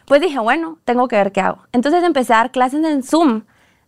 Pues 0.06 0.20
dije, 0.20 0.38
bueno, 0.38 0.78
tengo 0.84 1.08
que 1.08 1.16
ver 1.16 1.32
qué 1.32 1.40
hago. 1.40 1.66
Entonces 1.72 2.02
empecé 2.04 2.34
a 2.34 2.38
dar 2.38 2.50
clases 2.50 2.84
en 2.84 3.02
Zoom 3.02 3.42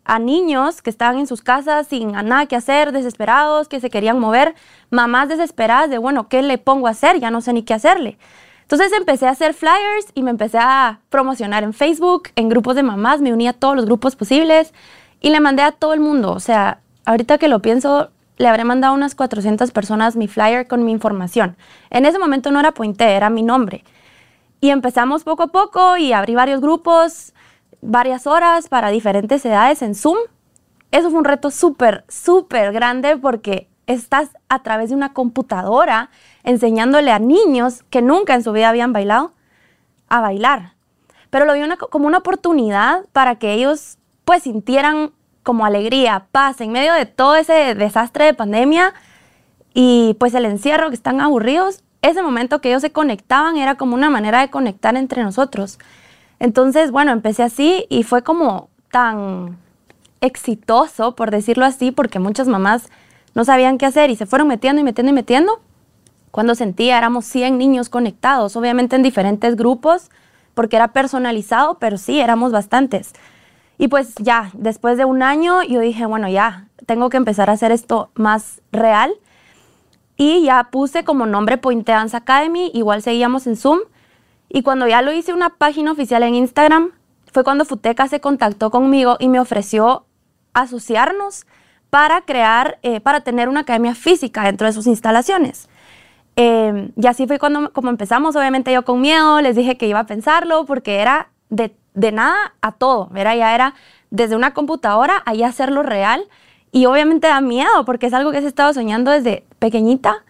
a 0.05 0.19
niños 0.19 0.83
que 0.83 0.91
estaban 0.91 1.19
en 1.19 1.27
sus 1.27 1.43
casas 1.43 1.89
sin 1.89 2.13
nada 2.13 2.47
que 2.47 2.57
hacer, 2.57 2.93
desesperados, 2.93 3.69
que 3.69 3.81
se 3.81 3.91
querían 3.91 4.19
mover, 4.19 4.55
mamás 4.91 5.29
desesperadas 5.29 5.91
de, 5.91 5.99
bueno, 5.99 6.29
¿qué 6.29 6.43
le 6.43 6.59
pongo 6.59 6.87
a 6.87 6.91
hacer? 6.91 7.19
Ya 7.19 7.31
no 7.31 7.41
sé 7.41 7.53
ni 7.53 7.65
qué 7.65 7.75
hacerle. 7.75 8.19
Entonces 8.63 8.93
empecé 8.93 9.27
a 9.27 9.31
hacer 9.31 9.55
flyers 9.55 10.07
y 10.15 10.23
me 10.23 10.31
empecé 10.31 10.59
a 10.59 11.01
promocionar 11.09 11.63
en 11.63 11.73
Facebook, 11.73 12.31
en 12.35 12.49
grupos 12.49 12.77
de 12.77 12.83
mamás, 12.83 13.21
me 13.21 13.33
uní 13.33 13.47
a 13.47 13.53
todos 13.53 13.77
los 13.77 13.85
grupos 13.85 14.17
posibles 14.17 14.73
y 15.21 15.31
le 15.31 15.41
mandé 15.41 15.63
a 15.63 15.73
todo 15.73 15.93
el 15.93 16.01
mundo. 16.01 16.33
O 16.33 16.41
sea, 16.41 16.81
ahorita 17.05 17.39
que 17.39 17.49
lo 17.49 17.61
pienso, 17.61 18.11
le 18.39 18.49
habré 18.49 18.65
mandado 18.65 18.95
a 18.95 18.97
unas 18.97 19.15
400 19.15 19.71
personas 19.71 20.17
mi 20.17 20.29
flyer 20.29 20.67
con 20.67 20.85
mi 20.85 20.93
información. 20.93 21.57
En 21.91 22.07
ese 22.07 22.19
momento 22.19 22.51
no 22.51 22.61
era 22.61 22.73
Pointé, 22.73 23.15
era 23.15 23.31
mi 23.31 23.43
nombre. 23.43 23.85
Y 24.61 24.71
empezamos 24.71 25.25
poco 25.25 25.45
a 25.45 25.47
poco 25.49 25.97
y 25.97 26.13
abrí 26.13 26.35
varios 26.35 26.61
grupos, 26.61 27.35
varias 27.83 28.27
horas 28.27 28.69
para 28.69 28.91
diferentes 28.91 29.45
edades 29.45 29.83
en 29.83 29.95
Zoom. 29.95 30.17
Eso 30.91 31.11
fue 31.11 31.19
un 31.19 31.25
reto 31.25 31.51
súper, 31.51 32.05
súper 32.09 32.73
grande 32.73 33.17
porque 33.17 33.69
estás 33.87 34.31
a 34.49 34.63
través 34.63 34.91
de 34.91 34.97
una 34.97 35.13
computadora 35.13 36.11
enseñándole 36.43 37.11
a 37.11 37.19
niños 37.19 37.85
que 37.91 38.03
nunca 38.03 38.35
en 38.35 38.43
su 38.43 38.53
vida 38.53 38.69
habían 38.69 38.93
bailado 38.93 39.33
a 40.09 40.21
bailar. 40.21 40.75
Pero 41.31 41.45
lo 41.45 41.55
vi 41.55 41.61
como 41.91 42.07
una 42.07 42.19
oportunidad 42.19 43.05
para 43.13 43.37
que 43.37 43.53
ellos 43.53 43.99
pues 44.25 44.45
sintieran 44.45 45.13
como 45.43 45.65
alegría, 45.65 46.27
paz 46.33 46.61
en 46.61 46.73
medio 46.73 46.93
de 46.95 47.07
todo 47.07 47.37
ese 47.37 47.75
desastre 47.75 48.25
de 48.25 48.35
pandemia 48.35 48.95
y 49.73 50.17
pues 50.19 50.35
el 50.35 50.45
encierro, 50.47 50.89
que 50.89 50.97
están 50.97 51.21
aburridos, 51.21 51.85
ese 52.09 52.23
momento 52.23 52.61
que 52.61 52.69
ellos 52.69 52.83
se 52.83 52.93
conectaban 52.93 53.57
era 53.57 53.77
como 53.77 53.95
una 53.95 54.11
manera 54.11 54.41
de 54.41 54.51
conectar 54.51 54.97
entre 54.97 55.23
nosotros. 55.23 55.79
Entonces, 56.39 56.91
bueno, 56.91 57.13
empecé 57.13 57.43
así 57.43 57.87
y 57.89 58.03
fue 58.03 58.23
como 58.23 58.69
tan 58.91 59.59
exitoso, 60.21 61.15
por 61.15 61.31
decirlo 61.31 61.65
así, 61.65 61.93
porque 61.93 62.19
muchas 62.19 62.49
mamás 62.49 62.89
no 63.35 63.45
sabían 63.45 63.79
qué 63.79 63.87
hacer 63.87 64.11
y 64.11 64.17
se 64.17 64.27
fueron 64.27 64.49
metiendo 64.49 64.81
y 64.81 64.85
metiendo 64.85 65.11
y 65.11 65.15
metiendo. 65.15 65.61
cuando 66.31 66.55
sentía, 66.55 66.99
éramos 66.99 67.25
100 67.25 67.57
niños 67.57 67.89
conectados, 67.89 68.57
obviamente 68.57 68.95
en 68.95 69.03
diferentes 69.03 69.57
grupos, 69.57 70.11
porque 70.53 70.77
era 70.77 70.89
personalizado, 70.89 71.79
pero 71.79 71.97
sí, 71.97 72.21
éramos 72.21 72.53
bastantes. 72.53 73.15
Y 73.79 73.89
pues 73.89 74.15
ya, 74.17 74.51
después 74.53 74.99
de 74.99 75.07
un 75.07 75.23
año, 75.23 75.63
yo 75.63 75.81
dije, 75.81 76.05
bueno, 76.05 76.29
ya, 76.29 76.69
tengo 76.85 77.09
que 77.09 77.17
empezar 77.17 77.49
a 77.49 77.55
hacer 77.55 77.73
esto 77.73 78.11
más 78.15 78.61
real. 78.71 79.15
Y 80.17 80.45
ya 80.45 80.69
puse 80.71 81.05
como 81.05 81.27
nombre 81.27 81.59
Point 81.59 81.87
Dance 81.87 82.17
Academy, 82.17 82.71
igual 82.75 83.03
seguíamos 83.03 83.47
en 83.47 83.57
Zoom. 83.57 83.81
Y 84.49 84.63
cuando 84.63 84.87
ya 84.87 85.03
lo 85.03 85.13
hice 85.13 85.35
una 85.35 85.51
página 85.51 85.93
oficial 85.93 86.23
en 86.23 86.35
Instagram, 86.35 86.93
fue 87.33 87.45
cuando 87.45 87.65
Futeca 87.65 88.09
se 88.09 88.21
contactó 88.21 88.71
conmigo 88.71 89.17
y 89.19 89.29
me 89.29 89.41
ofreció 89.41 90.07
asociarnos 90.55 91.47
para 91.91 92.23
crear, 92.23 92.79
eh, 92.83 93.01
para 93.01 93.21
tener 93.21 93.49
una 93.49 93.61
academia 93.61 93.95
física 93.95 94.43
dentro 94.45 94.67
de 94.67 94.73
sus 94.73 94.87
instalaciones. 94.87 95.69
Eh, 96.37 96.91
y 96.97 97.07
así 97.07 97.27
fue 97.27 97.39
cuando 97.39 97.73
como 97.73 97.89
empezamos, 97.89 98.37
obviamente 98.37 98.73
yo 98.73 98.85
con 98.85 99.01
miedo, 99.01 99.41
les 99.41 99.57
dije 99.57 99.77
que 99.77 99.87
iba 99.87 100.01
a 100.01 100.07
pensarlo 100.07 100.67
porque 100.67 101.01
era 101.01 101.31
de, 101.49 101.75
de 101.95 102.13
nada 102.13 102.55
a 102.61 102.73
todo, 102.73 103.11
era 103.15 103.35
ya 103.35 103.55
era 103.55 103.75
desde 104.11 104.37
una 104.37 104.53
computadora 104.53 105.23
ahí 105.25 105.43
hacerlo 105.43 105.83
real 105.83 106.27
y 106.77 106.85
obviamente 106.85 107.27
da 107.27 107.41
miedo 107.41 107.87
porque 107.87 108.05
es 108.05 108.13
algo 108.13 108.33
que 108.33 108.39
he 108.39 108.47
estado 108.47 108.75
soñando 108.75 109.11
desde 109.11 109.47
pequeñita 109.59 110.27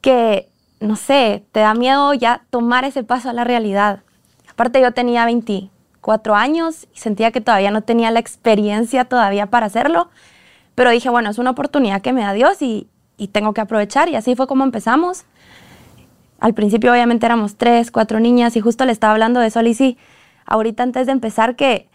que, 0.00 0.48
no 0.80 0.96
sé, 0.96 1.44
te 1.52 1.60
da 1.60 1.74
miedo 1.74 2.12
ya 2.12 2.42
tomar 2.50 2.84
ese 2.84 3.04
paso 3.04 3.30
a 3.30 3.32
la 3.32 3.44
realidad. 3.44 4.00
Aparte 4.50 4.80
yo 4.80 4.90
tenía 4.90 5.24
24 5.26 6.34
años 6.34 6.88
y 6.92 6.98
sentía 6.98 7.30
que 7.30 7.40
todavía 7.40 7.70
no 7.70 7.82
tenía 7.82 8.10
la 8.10 8.18
experiencia 8.18 9.04
todavía 9.04 9.46
para 9.46 9.66
hacerlo, 9.66 10.10
pero 10.74 10.90
dije, 10.90 11.08
bueno, 11.08 11.30
es 11.30 11.38
una 11.38 11.50
oportunidad 11.50 12.02
que 12.02 12.12
me 12.12 12.22
da 12.22 12.32
Dios 12.32 12.60
y, 12.60 12.88
y 13.16 13.28
tengo 13.28 13.54
que 13.54 13.60
aprovechar 13.60 14.08
y 14.08 14.16
así 14.16 14.34
fue 14.34 14.48
como 14.48 14.64
empezamos. 14.64 15.24
Al 16.40 16.54
principio 16.54 16.90
obviamente 16.90 17.26
éramos 17.26 17.54
tres, 17.54 17.92
cuatro 17.92 18.18
niñas 18.18 18.56
y 18.56 18.60
justo 18.60 18.84
le 18.86 18.90
estaba 18.90 19.12
hablando 19.12 19.38
de 19.38 19.46
eso 19.46 19.60
a 19.60 20.52
ahorita 20.52 20.82
antes 20.82 21.06
de 21.06 21.12
empezar 21.12 21.54
que 21.54 21.88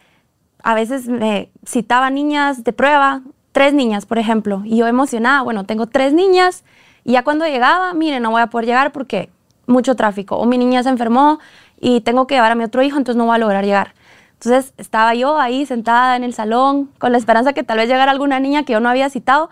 a 0.63 0.75
veces 0.75 1.09
me 1.09 1.51
citaba 1.65 2.09
niñas 2.09 2.63
de 2.63 2.71
prueba, 2.71 3.21
tres 3.51 3.73
niñas 3.73 4.05
por 4.05 4.19
ejemplo, 4.19 4.61
y 4.65 4.77
yo 4.77 4.87
emocionada, 4.87 5.41
bueno, 5.41 5.65
tengo 5.65 5.87
tres 5.87 6.13
niñas 6.13 6.63
y 7.03 7.13
ya 7.13 7.23
cuando 7.23 7.45
llegaba, 7.45 7.93
mire, 7.93 8.19
no 8.19 8.31
voy 8.31 8.41
a 8.41 8.47
poder 8.47 8.65
llegar 8.65 8.91
porque 8.91 9.29
mucho 9.67 9.95
tráfico 9.95 10.37
o 10.37 10.45
mi 10.45 10.57
niña 10.57 10.83
se 10.83 10.89
enfermó 10.89 11.39
y 11.79 12.01
tengo 12.01 12.27
que 12.27 12.35
llevar 12.35 12.51
a 12.51 12.55
mi 12.55 12.63
otro 12.63 12.81
hijo, 12.83 12.97
entonces 12.97 13.17
no 13.17 13.25
voy 13.25 13.35
a 13.35 13.39
lograr 13.39 13.63
llegar. 13.63 13.93
Entonces 14.33 14.73
estaba 14.77 15.13
yo 15.15 15.37
ahí 15.37 15.65
sentada 15.65 16.15
en 16.15 16.23
el 16.23 16.33
salón 16.33 16.89
con 16.97 17.11
la 17.11 17.17
esperanza 17.17 17.53
que 17.53 17.63
tal 17.63 17.77
vez 17.77 17.89
llegara 17.89 18.11
alguna 18.11 18.39
niña 18.39 18.63
que 18.63 18.73
yo 18.73 18.79
no 18.79 18.89
había 18.89 19.09
citado 19.09 19.49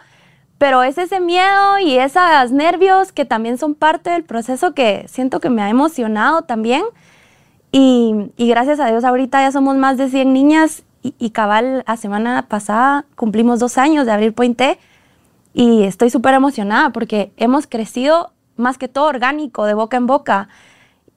pero 0.58 0.84
es 0.84 0.98
ese 0.98 1.20
miedo 1.20 1.80
y 1.80 1.98
esos 1.98 2.52
nervios 2.52 3.12
que 3.12 3.26
también 3.26 3.58
son 3.58 3.76
parte 3.76 4.10
del 4.10 4.24
proceso 4.24 4.74
que 4.74 5.06
siento 5.08 5.40
que 5.40 5.50
me 5.50 5.62
ha 5.62 5.70
emocionado 5.70 6.44
también. 6.44 6.84
Y, 7.72 8.32
gracias 8.38 8.80
a 8.80 8.88
Dios 8.88 9.04
ahorita 9.04 9.42
ya 9.42 9.52
somos 9.52 9.76
más 9.76 9.98
de 9.98 10.10
100 10.10 10.34
niñas 10.34 10.84
y, 11.02 11.30
cabal, 11.30 11.84
la 11.88 11.98
semana 11.98 12.48
pasada 12.48 13.06
cumplimos 13.16 13.60
dos 13.60 13.78
años 13.78 14.06
de 14.06 14.12
abrir 14.12 14.34
Pointe 14.34 14.78
y 15.54 15.84
estoy 15.84 16.10
súper 16.10 16.34
emocionada 16.34 16.92
porque 16.92 17.32
hemos 17.38 17.68
crecido 17.68 18.32
más 18.58 18.78
que 18.78 18.88
todo 18.88 19.06
orgánico, 19.06 19.66
de 19.66 19.74
boca 19.74 19.98
en 19.98 20.08
boca, 20.08 20.50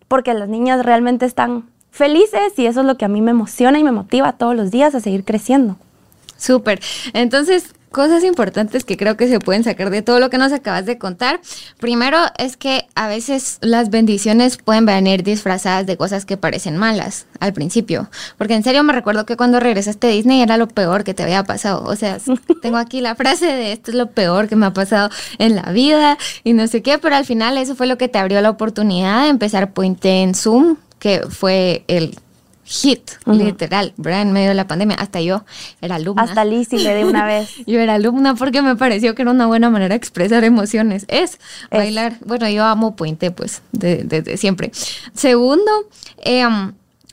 porque 0.08 0.34
las 0.34 0.48
niñas 0.48 0.84
realmente 0.84 1.26
están 1.26 1.68
felices 1.90 2.58
y 2.58 2.66
eso 2.66 2.80
es 2.80 2.86
lo 2.86 2.96
que 2.96 3.04
a 3.04 3.08
mí 3.08 3.20
me 3.20 3.32
emociona 3.32 3.78
y 3.78 3.84
me 3.84 3.92
motiva 3.92 4.32
todos 4.32 4.54
los 4.54 4.70
días 4.70 4.94
a 4.94 5.00
seguir 5.00 5.24
creciendo. 5.24 5.76
Súper. 6.36 6.80
Entonces, 7.12 7.74
cosas 7.90 8.24
importantes 8.24 8.84
que 8.84 8.96
creo 8.96 9.16
que 9.16 9.28
se 9.28 9.40
pueden 9.40 9.64
sacar 9.64 9.90
de 9.90 10.02
todo 10.02 10.20
lo 10.20 10.30
que 10.30 10.38
nos 10.38 10.52
acabas 10.52 10.86
de 10.86 10.98
contar. 10.98 11.40
Primero 11.78 12.18
es 12.38 12.56
que 12.56 12.86
a 12.94 13.08
veces 13.08 13.58
las 13.60 13.90
bendiciones 13.90 14.56
pueden 14.56 14.86
venir 14.86 15.22
disfrazadas 15.22 15.86
de 15.86 15.96
cosas 15.96 16.24
que 16.24 16.36
parecen 16.36 16.76
malas 16.76 17.26
al 17.40 17.52
principio. 17.52 18.08
Porque 18.38 18.54
en 18.54 18.62
serio 18.62 18.82
me 18.84 18.92
recuerdo 18.92 19.26
que 19.26 19.36
cuando 19.36 19.60
regresaste 19.60 20.06
a 20.06 20.10
Disney 20.10 20.42
era 20.42 20.56
lo 20.56 20.68
peor 20.68 21.04
que 21.04 21.14
te 21.14 21.22
había 21.22 21.44
pasado. 21.44 21.84
O 21.84 21.96
sea, 21.96 22.18
tengo 22.62 22.76
aquí 22.76 23.00
la 23.00 23.14
frase 23.14 23.46
de 23.46 23.72
esto 23.72 23.90
es 23.90 23.96
lo 23.96 24.10
peor 24.10 24.48
que 24.48 24.56
me 24.56 24.66
ha 24.66 24.72
pasado 24.72 25.10
en 25.38 25.56
la 25.56 25.72
vida 25.72 26.16
y 26.44 26.52
no 26.52 26.66
sé 26.66 26.82
qué, 26.82 26.98
pero 26.98 27.16
al 27.16 27.24
final 27.24 27.58
eso 27.58 27.74
fue 27.74 27.86
lo 27.86 27.98
que 27.98 28.08
te 28.08 28.18
abrió 28.18 28.40
la 28.40 28.50
oportunidad 28.50 29.24
de 29.24 29.30
empezar 29.30 29.72
Puente 29.72 30.22
en 30.22 30.34
Zoom, 30.34 30.76
que 30.98 31.22
fue 31.28 31.84
el 31.88 32.16
hit, 32.70 33.10
literal, 33.26 33.92
¿verdad? 33.96 34.22
En 34.22 34.32
medio 34.32 34.50
de 34.50 34.54
la 34.54 34.68
pandemia. 34.68 34.96
Hasta 34.96 35.20
yo 35.20 35.44
era 35.80 35.96
alumna. 35.96 36.22
Hasta 36.22 36.44
Lizzie 36.44 36.78
le 36.78 36.96
di 36.96 37.02
una 37.02 37.26
vez. 37.26 37.50
yo 37.66 37.80
era 37.80 37.94
alumna 37.94 38.36
porque 38.36 38.62
me 38.62 38.76
pareció 38.76 39.14
que 39.16 39.22
era 39.22 39.32
una 39.32 39.46
buena 39.46 39.70
manera 39.70 39.90
de 39.90 39.96
expresar 39.96 40.44
emociones. 40.44 41.04
Es, 41.08 41.38
bailar. 41.70 42.14
Bueno, 42.24 42.48
yo 42.48 42.64
amo 42.64 42.94
Puente, 42.94 43.32
pues, 43.32 43.62
desde 43.72 44.36
siempre. 44.36 44.70
Segundo, 45.14 45.70
eh, 46.18 46.46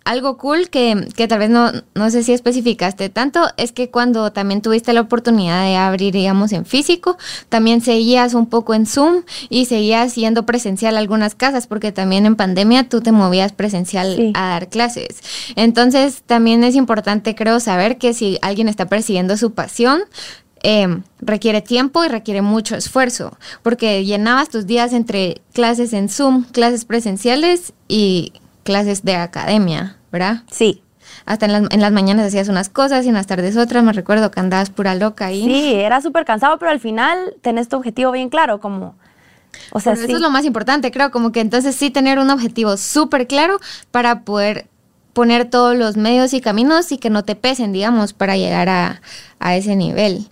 algo 0.07 0.37
cool 0.37 0.69
que, 0.69 1.09
que, 1.15 1.27
tal 1.27 1.39
vez 1.39 1.49
no, 1.49 1.71
no 1.93 2.09
sé 2.09 2.23
si 2.23 2.31
especificaste 2.31 3.09
tanto 3.09 3.41
es 3.57 3.73
que 3.73 3.91
cuando 3.91 4.31
también 4.31 4.61
tuviste 4.61 4.93
la 4.93 5.01
oportunidad 5.01 5.65
de 5.65 5.75
abrir, 5.75 6.13
digamos, 6.13 6.53
en 6.53 6.65
físico, 6.65 7.17
también 7.49 7.81
seguías 7.81 8.33
un 8.33 8.47
poco 8.47 8.73
en 8.73 8.85
Zoom 8.85 9.23
y 9.49 9.65
seguías 9.65 10.15
yendo 10.15 10.45
presencial 10.45 10.95
a 10.95 10.99
algunas 10.99 11.35
casas, 11.35 11.67
porque 11.67 11.91
también 11.91 12.25
en 12.25 12.37
pandemia 12.37 12.87
tú 12.87 13.01
te 13.01 13.11
movías 13.11 13.51
presencial 13.51 14.31
a 14.33 14.47
dar 14.47 14.69
clases. 14.69 15.19
Entonces, 15.57 16.23
también 16.25 16.63
es 16.63 16.75
importante, 16.75 17.35
creo, 17.35 17.59
saber 17.59 17.97
que 17.97 18.13
si 18.13 18.39
alguien 18.41 18.69
está 18.69 18.85
persiguiendo 18.85 19.35
su 19.35 19.51
pasión, 19.51 20.01
em, 20.63 21.03
requiere 21.19 21.61
tiempo 21.61 22.05
y 22.05 22.07
requiere 22.07 22.41
mucho 22.41 22.77
esfuerzo, 22.77 23.37
porque 23.61 24.05
llenabas 24.05 24.49
tus 24.49 24.65
días 24.65 24.93
entre 24.93 25.41
clases 25.51 25.91
en 25.91 26.07
Zoom, 26.07 26.45
clases 26.45 26.85
presenciales 26.85 27.73
y 27.89 28.31
clases 28.63 29.03
de 29.03 29.15
academia, 29.15 29.96
¿verdad? 30.11 30.43
Sí. 30.51 30.81
Hasta 31.25 31.45
en 31.45 31.53
las, 31.53 31.63
en 31.71 31.81
las, 31.81 31.91
mañanas 31.91 32.27
hacías 32.27 32.49
unas 32.49 32.69
cosas 32.69 33.05
y 33.05 33.09
en 33.09 33.15
las 33.15 33.27
tardes 33.27 33.57
otras. 33.57 33.83
Me 33.83 33.93
recuerdo 33.93 34.31
que 34.31 34.39
andabas 34.39 34.69
pura 34.69 34.95
loca 34.95 35.27
ahí. 35.27 35.43
Sí, 35.43 35.73
era 35.75 36.01
súper 36.01 36.25
cansado, 36.25 36.57
pero 36.59 36.71
al 36.71 36.79
final 36.79 37.35
tenés 37.41 37.69
tu 37.69 37.77
objetivo 37.77 38.11
bien 38.11 38.29
claro, 38.29 38.59
como... 38.59 38.95
O 39.71 39.79
sea, 39.79 39.95
sí. 39.95 40.03
Eso 40.03 40.15
es 40.15 40.21
lo 40.21 40.29
más 40.29 40.45
importante, 40.45 40.91
creo, 40.91 41.09
como 41.09 41.31
que 41.31 41.39
entonces 41.39 41.75
sí 41.75 41.89
tener 41.89 42.19
un 42.19 42.29
objetivo 42.29 42.77
súper 42.77 43.27
claro 43.27 43.59
para 43.91 44.21
poder 44.21 44.67
poner 45.13 45.49
todos 45.49 45.75
los 45.75 45.97
medios 45.97 46.33
y 46.35 46.41
caminos 46.41 46.91
y 46.91 46.99
que 46.99 47.09
no 47.09 47.23
te 47.23 47.35
pesen, 47.35 47.73
digamos, 47.73 48.13
para 48.13 48.37
llegar 48.37 48.69
a, 48.69 49.01
a 49.39 49.55
ese 49.55 49.75
nivel. 49.75 50.27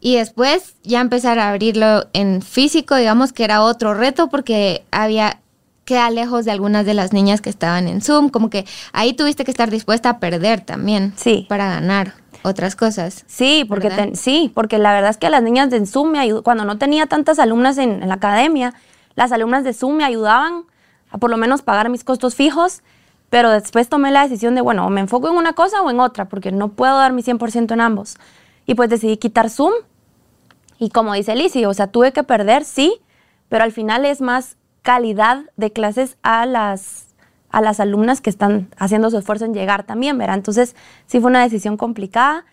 Y 0.00 0.16
después 0.16 0.74
ya 0.82 1.00
empezar 1.00 1.38
a 1.38 1.50
abrirlo 1.50 2.08
en 2.14 2.42
físico, 2.42 2.96
digamos 2.96 3.32
que 3.32 3.44
era 3.44 3.62
otro 3.62 3.94
reto 3.94 4.28
porque 4.28 4.84
había 4.90 5.40
queda 5.84 6.10
lejos 6.10 6.44
de 6.44 6.50
algunas 6.50 6.86
de 6.86 6.94
las 6.94 7.12
niñas 7.12 7.40
que 7.40 7.50
estaban 7.50 7.88
en 7.88 8.00
Zoom, 8.00 8.30
como 8.30 8.50
que 8.50 8.66
ahí 8.92 9.12
tuviste 9.12 9.44
que 9.44 9.50
estar 9.50 9.70
dispuesta 9.70 10.10
a 10.10 10.18
perder 10.18 10.60
también 10.60 11.12
sí. 11.16 11.46
para 11.48 11.68
ganar 11.68 12.14
otras 12.42 12.76
cosas. 12.76 13.24
Sí, 13.26 13.64
porque 13.68 14.12
sí, 14.14 14.50
porque 14.54 14.78
la 14.78 14.92
verdad 14.92 15.10
es 15.10 15.16
que 15.16 15.30
las 15.30 15.42
niñas 15.42 15.70
de 15.70 15.84
Zoom 15.86 16.10
me 16.10 16.18
ayudó, 16.18 16.42
cuando 16.42 16.64
no 16.64 16.78
tenía 16.78 17.06
tantas 17.06 17.38
alumnas 17.38 17.78
en, 17.78 18.06
la 18.06 18.14
academia, 18.14 18.74
las 19.14 19.32
alumnas 19.32 19.64
de 19.64 19.72
Zoom 19.72 19.96
me 19.96 20.04
ayudaban 20.04 20.64
a 21.10 21.18
por 21.18 21.30
lo 21.30 21.36
menos 21.36 21.62
pagar 21.62 21.88
mis 21.88 22.04
costos 22.04 22.34
fijos, 22.34 22.82
pero 23.30 23.50
después 23.50 23.88
tomé 23.88 24.10
la 24.10 24.22
decisión 24.22 24.54
de, 24.54 24.60
bueno, 24.60 24.86
o 24.86 24.90
me 24.90 25.00
enfoco 25.00 25.28
en 25.28 25.36
una 25.36 25.54
cosa 25.54 25.82
o 25.82 25.90
en 25.90 26.00
otra, 26.00 26.26
porque 26.28 26.52
no 26.52 26.68
puedo 26.68 26.96
dar 26.98 27.12
mi 27.12 27.22
100% 27.22 27.72
en 27.72 27.80
ambos. 27.80 28.16
Y 28.66 28.74
pues 28.74 28.90
decidí 28.90 29.16
quitar 29.16 29.50
Zoom. 29.50 29.72
Y 30.78 30.90
como 30.90 31.14
dice 31.14 31.34
Lizzie, 31.34 31.66
o 31.66 31.74
sea, 31.74 31.86
tuve 31.86 32.12
que 32.12 32.24
perder, 32.24 32.64
sí, 32.64 33.00
pero 33.48 33.64
al 33.64 33.72
final 33.72 34.04
es 34.04 34.20
más 34.20 34.56
calidad 34.84 35.46
de 35.56 35.72
clases 35.72 36.18
a 36.22 36.44
las, 36.44 37.06
a 37.50 37.62
las 37.62 37.80
alumnas 37.80 38.20
que 38.20 38.28
están 38.30 38.68
haciendo 38.76 39.10
su 39.10 39.16
esfuerzo 39.18 39.46
en 39.46 39.54
llegar 39.54 39.84
también, 39.84 40.18
¿verdad? 40.18 40.36
Entonces, 40.36 40.76
sí 41.06 41.20
fue 41.20 41.30
una 41.30 41.42
decisión 41.42 41.76
complicada. 41.76 42.44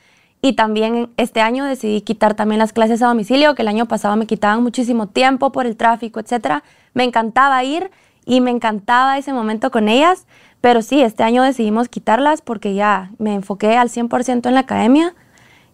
Y 0.42 0.54
también 0.54 1.12
este 1.18 1.42
año 1.42 1.66
decidí 1.66 2.02
quitar 2.02 2.34
también 2.34 2.58
las 2.58 2.74
clases 2.74 3.04
a 3.04 3.08
domicilio, 3.08 3.54
que 3.54 3.62
el 3.62 3.68
año 3.68 3.86
pasado 3.86 4.16
me 4.16 4.26
quitaban 4.26 4.64
muchísimo 4.64 5.08
tiempo 5.08 5.52
por 5.52 5.68
el 5.68 5.76
tráfico, 5.76 6.20
etc. 6.20 6.64
Me 6.96 7.04
encantaba 7.04 7.64
ir 7.64 7.92
y 8.26 8.42
me 8.42 8.50
encantaba 8.50 9.20
ese 9.20 9.34
momento 9.34 9.70
con 9.70 9.90
ellas, 9.90 10.26
pero 10.62 10.82
sí, 10.82 11.02
este 11.02 11.24
año 11.24 11.44
decidimos 11.44 11.90
quitarlas 11.90 12.42
porque 12.42 12.74
ya 12.74 13.12
me 13.20 13.36
enfoqué 13.36 13.78
al 13.78 13.90
100% 13.90 14.48
en 14.48 14.54
la 14.56 14.62
academia 14.62 15.14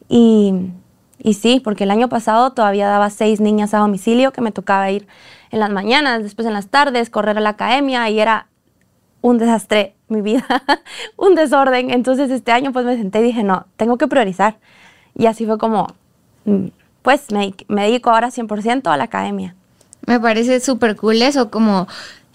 y, 0.09 0.71
y 1.19 1.33
sí, 1.33 1.59
porque 1.63 1.85
el 1.85 1.91
año 1.91 2.09
pasado 2.09 2.51
todavía 2.51 2.87
daba 2.87 3.09
seis 3.09 3.39
niñas 3.39 3.73
a 3.73 3.79
domicilio 3.79 4.31
que 4.31 4.41
me 4.41 4.51
tocaba 4.51 4.89
ir 4.91 5.07
en 5.51 5.59
las 5.59 5.69
mañanas, 5.69 6.23
después 6.23 6.47
en 6.47 6.53
las 6.53 6.67
tardes, 6.67 7.09
correr 7.09 7.37
a 7.37 7.41
la 7.41 7.49
academia 7.49 8.09
y 8.09 8.19
era 8.19 8.47
un 9.21 9.37
desastre 9.37 9.95
mi 10.09 10.21
vida, 10.21 10.45
un 11.17 11.35
desorden. 11.35 11.89
Entonces 11.89 12.29
este 12.31 12.51
año 12.51 12.71
pues 12.71 12.85
me 12.85 12.95
senté 12.95 13.19
y 13.19 13.23
dije, 13.23 13.43
no, 13.43 13.65
tengo 13.75 13.97
que 13.97 14.07
priorizar. 14.07 14.57
Y 15.15 15.25
así 15.25 15.45
fue 15.45 15.57
como, 15.57 15.87
mm, 16.45 16.67
pues 17.01 17.31
me, 17.31 17.53
me 17.67 17.83
dedico 17.83 18.09
ahora 18.11 18.29
100% 18.29 18.91
a 18.91 18.97
la 18.97 19.05
academia. 19.05 19.55
Me 20.05 20.19
parece 20.19 20.59
súper 20.59 20.95
cool 20.95 21.21
eso, 21.21 21.49
como 21.49 21.87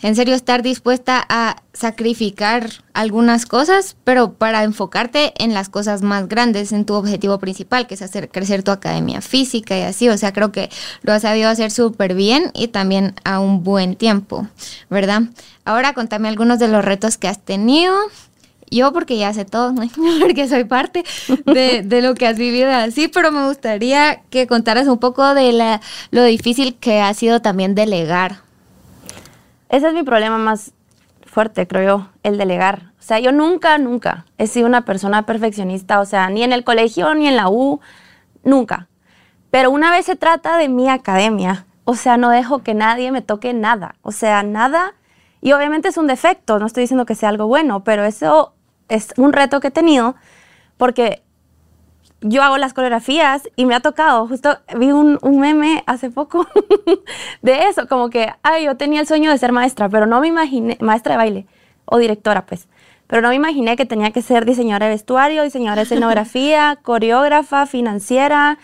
en 0.03 0.17
serio 0.17 0.35
estar 0.35 0.63
dispuesta 0.63 1.25
a 1.29 1.63
sacrificar 1.73 2.69
algunas 2.93 3.47
cosas, 3.47 3.97
pero 4.03 4.33
para 4.33 4.65
enfocarte 4.65 5.33
en 5.43 5.55
las 5.55 5.69
cosas 5.69 6.03
más 6.03 6.29
grandes, 6.29 6.73
en 6.73 6.85
tu 6.85 6.95
objetivo 6.95 7.39
principal, 7.39 7.87
que 7.87 7.95
es 7.95 8.03
hacer 8.03 8.29
crecer 8.29 8.65
tu 8.65 8.73
academia 8.73 9.21
física 9.21 9.79
y 9.79 9.83
así. 9.83 10.09
O 10.09 10.19
sea, 10.19 10.33
creo 10.33 10.51
que 10.51 10.71
lo 11.03 11.13
has 11.13 11.23
sabido 11.23 11.49
hacer 11.49 11.71
súper 11.71 12.15
bien 12.15 12.51
y 12.53 12.69
también 12.69 13.15
a 13.25 13.39
un 13.39 13.63
buen 13.63 13.95
tiempo, 13.95 14.49
¿verdad? 14.91 15.23
Ahora 15.65 15.95
contame 15.95 16.29
algunos 16.29 16.59
de 16.59 16.69
los 16.69 16.85
retos 16.85 17.17
que 17.17 17.29
has 17.29 17.39
tenido. 17.39 17.95
Yo 18.71 18.93
porque 18.93 19.19
ya 19.19 19.33
sé 19.35 19.45
todo, 19.45 19.75
porque 20.21 20.49
soy 20.49 20.65
parte 20.65 21.05
de, 21.47 21.83
de, 21.83 22.03
lo 22.03 22.15
que 22.15 22.27
has 22.27 22.39
vivido 22.39 22.71
así, 22.71 23.07
pero 23.07 23.31
me 23.31 23.47
gustaría 23.47 24.23
que 24.31 24.47
contaras 24.47 24.89
un 24.89 24.99
poco 24.99 25.35
de 25.35 25.53
la, 25.53 25.81
lo 26.11 26.25
difícil 26.25 26.75
que 26.77 27.01
ha 27.01 27.13
sido 27.15 27.41
también 27.41 27.75
delegar. 27.75 28.41
Ese 29.73 29.89
es 29.89 29.95
mi 29.95 30.03
problema 30.03 30.37
más 30.37 30.75
fuerte, 31.25 31.67
creo 31.67 31.83
yo, 31.83 32.09
el 32.23 32.37
delegar. 32.37 32.93
O 33.01 33.03
sea, 33.03 33.19
yo 33.21 33.33
nunca, 33.33 33.79
nunca 33.79 34.27
he 34.37 34.47
sido 34.47 34.67
una 34.67 34.85
persona 34.85 35.25
perfeccionista, 35.25 36.01
o 36.01 36.05
sea, 36.05 36.29
ni 36.29 36.43
en 36.43 36.53
el 36.53 36.63
colegio, 36.63 37.15
ni 37.15 37.27
en 37.27 37.37
la 37.37 37.49
U, 37.49 37.81
nunca. 38.45 38.89
Pero 39.51 39.71
una 39.71 39.91
vez 39.91 40.05
se 40.05 40.15
trata 40.15 40.59
de 40.59 40.69
mi 40.69 40.91
academia, 40.91 41.65
o 41.85 41.95
sea, 41.95 42.19
no 42.19 42.29
dejo 42.29 42.63
que 42.63 42.75
nadie 42.75 43.13
me 43.13 43.23
toque 43.23 43.55
nada, 43.55 43.95
o 44.03 44.13
sea, 44.13 44.43
nada. 44.43 44.93
Y 45.41 45.53
obviamente 45.53 45.89
es 45.89 45.97
un 45.97 46.07
defecto, 46.07 46.59
no 46.59 46.67
estoy 46.67 46.83
diciendo 46.83 47.07
que 47.07 47.15
sea 47.15 47.31
algo 47.31 47.47
bueno, 47.47 47.83
pero 47.83 48.05
eso 48.05 48.53
es 48.91 49.15
un 49.17 49.33
reto 49.33 49.61
que 49.61 49.69
he 49.69 49.71
tenido 49.71 50.17
porque 50.77 51.23
yo 52.23 52.43
hago 52.43 52.57
las 52.59 52.73
coreografías 52.73 53.49
y 53.57 53.67
me 53.67 53.75
ha 53.75 53.81
tocado, 53.81 54.27
justo 54.27 54.59
vi 54.77 54.93
un, 54.93 55.19
un 55.23 55.41
meme 55.41 55.83
hace 55.87 56.11
poco 56.11 56.47
de 57.43 57.65
eso, 57.65 57.89
como 57.89 58.11
que, 58.11 58.33
ay, 58.43 58.65
yo 58.65 58.77
tenía 58.77 59.01
el 59.01 59.07
sueño 59.07 59.31
de 59.31 59.39
ser 59.39 59.53
maestra, 59.53 59.89
pero 59.89 60.07
no 60.07 60.21
me 60.21 60.29
imaginé, 60.29 60.79
maestra 60.81 61.13
de 61.13 61.19
baile 61.19 61.47
o 61.85 61.99
directora, 61.99 62.47
pues, 62.47 62.69
pero 63.07 63.23
no 63.23 63.29
me 63.29 63.35
imaginé 63.35 63.77
que 63.77 63.87
tenía 63.87 64.11
que 64.13 64.23
ser 64.23 64.45
diseñadora 64.45 64.87
de 64.87 64.93
vestuario, 64.93 65.43
diseñadora 65.43 65.83
de 65.83 65.83
escenografía, 65.95 66.79
coreógrafa, 66.83 67.67
financiera, 67.67 68.59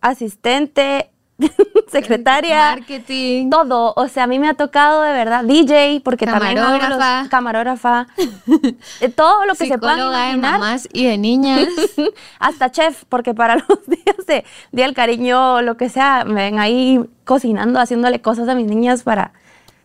asistente, 0.00 1.10
secretaria, 1.88 2.76
marketing, 2.76 3.50
todo. 3.50 3.92
O 3.96 4.08
sea, 4.08 4.24
a 4.24 4.26
mí 4.26 4.38
me 4.38 4.48
ha 4.48 4.54
tocado 4.54 5.02
de 5.02 5.12
verdad 5.12 5.44
DJ, 5.44 6.00
porque 6.04 6.26
también 6.26 6.58
hago 6.58 6.78
los, 6.88 7.28
camarógrafa, 7.28 8.06
todo 9.16 9.46
lo 9.46 9.54
que 9.54 9.66
se 9.66 9.78
pueda 9.78 9.94
imaginar. 9.94 10.54
de 10.54 10.58
mamás 10.58 10.88
y 10.92 11.06
de 11.06 11.18
niñas, 11.18 11.68
hasta 12.38 12.70
chef, 12.70 13.04
porque 13.08 13.34
para 13.34 13.56
los 13.56 13.86
días 13.86 14.26
de 14.26 14.44
día 14.72 14.86
del 14.86 14.94
cariño, 14.94 15.62
lo 15.62 15.76
que 15.76 15.88
sea, 15.88 16.24
me 16.24 16.34
ven 16.34 16.58
ahí 16.58 17.00
cocinando, 17.24 17.80
haciéndole 17.80 18.20
cosas 18.20 18.48
a 18.48 18.54
mis 18.54 18.66
niñas 18.66 19.02
para, 19.02 19.32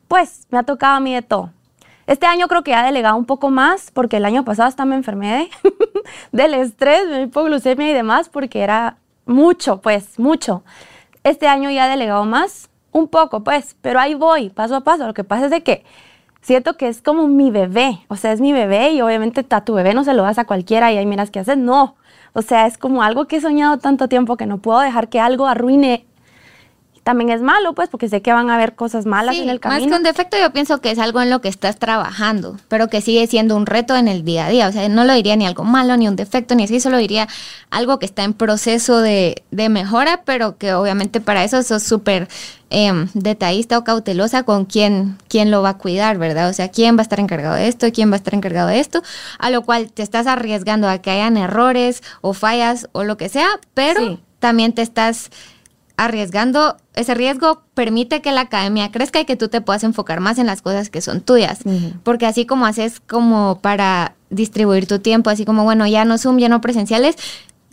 pues, 0.08 0.48
me 0.50 0.60
ha 0.60 0.64
tocado 0.64 0.98
a 0.98 1.00
mí 1.00 1.14
de 1.14 1.22
todo. 1.22 1.52
Este 2.10 2.26
año 2.26 2.48
creo 2.48 2.64
que 2.64 2.74
ha 2.74 2.84
delegado 2.84 3.16
un 3.18 3.26
poco 3.26 3.52
más, 3.52 3.92
porque 3.92 4.18
el 4.18 4.26
año 4.26 4.44
pasado 4.44 4.68
hasta 4.68 4.84
me 4.84 4.96
enfermé 4.96 5.52
del 6.32 6.56
estrés, 6.56 7.08
me 7.08 7.22
hipoglucemia 7.22 7.92
y 7.92 7.94
demás, 7.94 8.30
porque 8.30 8.62
era 8.62 8.98
mucho, 9.28 9.80
pues, 9.80 10.18
mucho. 10.18 10.64
Este 11.24 11.48
año 11.48 11.70
ya 11.70 11.88
he 11.88 11.90
delegado 11.90 12.26
más, 12.26 12.70
un 12.92 13.08
poco 13.08 13.44
pues, 13.44 13.76
pero 13.82 14.00
ahí 14.00 14.14
voy, 14.14 14.50
paso 14.50 14.76
a 14.76 14.82
paso. 14.82 15.06
Lo 15.06 15.14
que 15.14 15.24
pasa 15.24 15.46
es 15.46 15.52
de 15.52 15.64
que 15.64 15.84
siento 16.42 16.78
que 16.78 16.88
es 16.88 17.02
como 17.02 17.28
mi 17.28 17.52
bebé, 17.52 18.00
o 18.08 18.16
sea, 18.16 18.32
es 18.32 18.42
mi 18.42 18.54
bebé 18.54 18.92
y 18.92 19.02
obviamente 19.02 19.46
a 19.50 19.66
tu 19.66 19.74
bebé 19.74 19.94
no 19.94 20.04
se 20.04 20.14
lo 20.14 20.24
das 20.24 20.40
a 20.40 20.46
cualquiera 20.46 20.92
y 20.92 20.98
ahí 20.98 21.06
miras 21.06 21.32
qué 21.32 21.40
haces, 21.40 21.58
no. 21.58 21.96
O 22.34 22.42
sea, 22.42 22.68
es 22.68 22.78
como 22.78 23.04
algo 23.04 23.26
que 23.26 23.38
he 23.38 23.42
soñado 23.42 23.78
tanto 23.80 24.08
tiempo 24.08 24.38
que 24.38 24.46
no 24.46 24.60
puedo 24.60 24.80
dejar 24.80 25.10
que 25.10 25.20
algo 25.20 25.48
arruine 25.48 26.06
también 27.04 27.30
es 27.30 27.42
malo, 27.42 27.74
pues, 27.74 27.90
porque 27.90 28.10
sé 28.10 28.22
que 28.22 28.34
van 28.34 28.50
a 28.50 28.56
haber 28.56 28.76
cosas 28.76 29.06
malas 29.06 29.38
en 29.38 29.50
el 29.50 29.60
camino. 29.60 29.82
Más 29.82 29.90
que 29.90 29.98
un 29.98 30.04
defecto, 30.04 30.38
yo 30.38 30.52
pienso 30.52 30.80
que 30.82 30.92
es 30.92 31.00
algo 31.00 31.22
en 31.22 31.30
lo 31.30 31.42
que 31.42 31.48
estás 31.48 31.78
trabajando, 31.78 32.58
pero 32.68 32.88
que 32.88 33.02
sigue 33.02 33.26
siendo 33.28 33.56
un 33.56 33.66
reto 33.66 33.96
en 33.96 34.08
el 34.08 34.24
día 34.24 34.46
a 34.46 34.50
día. 34.50 34.68
O 34.68 34.72
sea, 34.72 34.88
no 34.90 35.04
lo 35.04 35.14
diría 35.14 35.36
ni 35.36 35.46
algo 35.46 35.64
malo, 35.64 35.98
ni 35.98 36.08
un 36.08 36.16
defecto, 36.16 36.56
ni 36.56 36.64
así, 36.64 36.80
solo 36.80 36.98
diría 36.98 37.28
algo 37.70 38.00
que 38.00 38.06
está 38.06 38.24
en 38.24 38.34
proceso 38.34 39.00
de, 39.02 39.44
de 39.52 39.70
mejora, 39.70 40.22
pero 40.26 40.58
que 40.58 40.74
obviamente 40.74 41.22
para 41.22 41.44
eso 41.44 41.62
sos 41.64 41.84
súper 41.84 42.28
eh, 42.72 42.92
detallista 43.14 43.78
o 43.78 43.84
cautelosa 43.84 44.44
con 44.44 44.66
quién, 44.66 45.18
quién 45.28 45.50
lo 45.50 45.62
va 45.62 45.70
a 45.70 45.78
cuidar, 45.78 46.18
¿verdad? 46.18 46.50
O 46.50 46.54
sea, 46.54 46.70
quién 46.70 46.98
va 46.98 47.02
a 47.02 47.04
estar 47.04 47.20
encargado 47.20 47.56
de 47.56 47.68
esto, 47.68 47.92
quién 47.92 48.12
va 48.12 48.16
a 48.16 48.18
estar 48.18 48.36
encargado 48.36 48.68
de 48.68 48.80
esto, 48.80 49.02
a 49.40 49.50
lo 49.50 49.64
cual 49.64 49.92
te 49.92 50.04
estás 50.04 50.28
arriesgando 50.28 50.88
a 50.88 51.00
que 51.00 51.12
hayan 51.12 51.38
errores 51.38 52.04
o 52.22 52.34
fallas 52.34 52.88
o 52.92 53.04
lo 53.04 53.18
que 53.18 53.30
sea, 53.30 53.48
pero 53.74 54.20
también 54.40 54.74
te 54.74 54.82
estás 54.82 55.32
arriesgando, 56.00 56.78
ese 56.96 57.14
riesgo 57.14 57.62
permite 57.74 58.22
que 58.22 58.32
la 58.32 58.42
academia 58.42 58.90
crezca 58.90 59.20
y 59.20 59.26
que 59.26 59.36
tú 59.36 59.50
te 59.50 59.60
puedas 59.60 59.84
enfocar 59.84 60.22
más 60.22 60.38
en 60.38 60.46
las 60.46 60.62
cosas 60.62 60.90
que 60.90 61.02
son 61.02 61.20
tuyas. 61.20 61.60
Porque 62.04 62.26
así 62.26 62.46
como 62.46 62.66
haces 62.66 63.02
como 63.02 63.60
para 63.62 64.16
distribuir 64.30 64.88
tu 64.88 65.00
tiempo, 65.00 65.30
así 65.30 65.44
como, 65.44 65.66
bueno, 65.66 65.86
ya 65.88 66.06
no 66.06 66.18
Zoom, 66.18 66.38
ya 66.38 66.48
no 66.48 66.62
presenciales, 66.62 67.18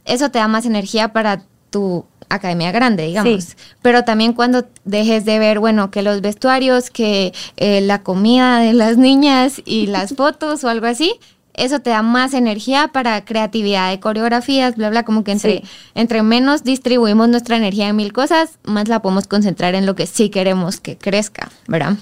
eso 0.04 0.30
te 0.30 0.40
da 0.40 0.48
más 0.48 0.66
energía 0.66 1.12
para 1.12 1.44
tu 1.70 2.04
academia 2.28 2.72
grande, 2.72 3.06
digamos. 3.06 3.56
Pero 3.80 4.02
también 4.02 4.32
cuando 4.32 4.66
dejes 4.84 5.24
de 5.24 5.38
ver, 5.38 5.60
bueno, 5.60 5.92
que 5.92 6.02
los 6.02 6.20
vestuarios, 6.20 6.90
que 6.90 7.32
eh, 7.56 7.80
la 7.80 8.02
comida 8.02 8.58
de 8.58 8.72
las 8.72 8.96
niñas 8.96 9.62
y 9.64 9.86
las 9.86 10.14
fotos 10.16 10.64
o 10.64 10.68
algo 10.68 10.86
así, 10.86 11.14
eso 11.56 11.80
te 11.80 11.90
da 11.90 12.02
más 12.02 12.34
energía 12.34 12.88
para 12.88 13.24
creatividad 13.24 13.90
de 13.90 13.98
coreografías, 13.98 14.76
bla, 14.76 14.90
bla, 14.90 15.04
como 15.04 15.24
que 15.24 15.32
entre, 15.32 15.62
entre 15.94 16.22
menos 16.22 16.64
distribuimos 16.64 17.28
nuestra 17.28 17.56
energía 17.56 17.88
en 17.88 17.96
mil 17.96 18.12
cosas, 18.12 18.58
más 18.64 18.88
la 18.88 19.00
podemos 19.00 19.26
concentrar 19.26 19.74
en 19.74 19.86
lo 19.86 19.94
que 19.94 20.06
sí 20.06 20.30
queremos 20.30 20.80
que 20.80 20.98
crezca, 20.98 21.48
¿verdad? 21.66 21.94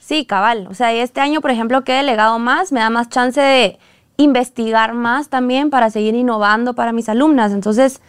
Sí, 0.00 0.24
cabal. 0.24 0.66
O 0.70 0.74
sea, 0.74 0.92
este 0.92 1.20
año, 1.20 1.40
por 1.40 1.50
ejemplo, 1.50 1.84
que 1.84 1.92
he 1.92 1.96
delegado 1.96 2.38
más, 2.38 2.70
me 2.70 2.80
da 2.80 2.90
más 2.90 3.08
chance 3.08 3.40
de 3.40 3.78
investigar 4.18 4.94
más 4.94 5.28
también 5.28 5.70
para 5.70 5.90
seguir 5.90 6.14
innovando 6.14 6.74
para 6.74 6.92
mis 6.92 7.08
alumnas. 7.08 7.52
Entonces, 7.52 8.00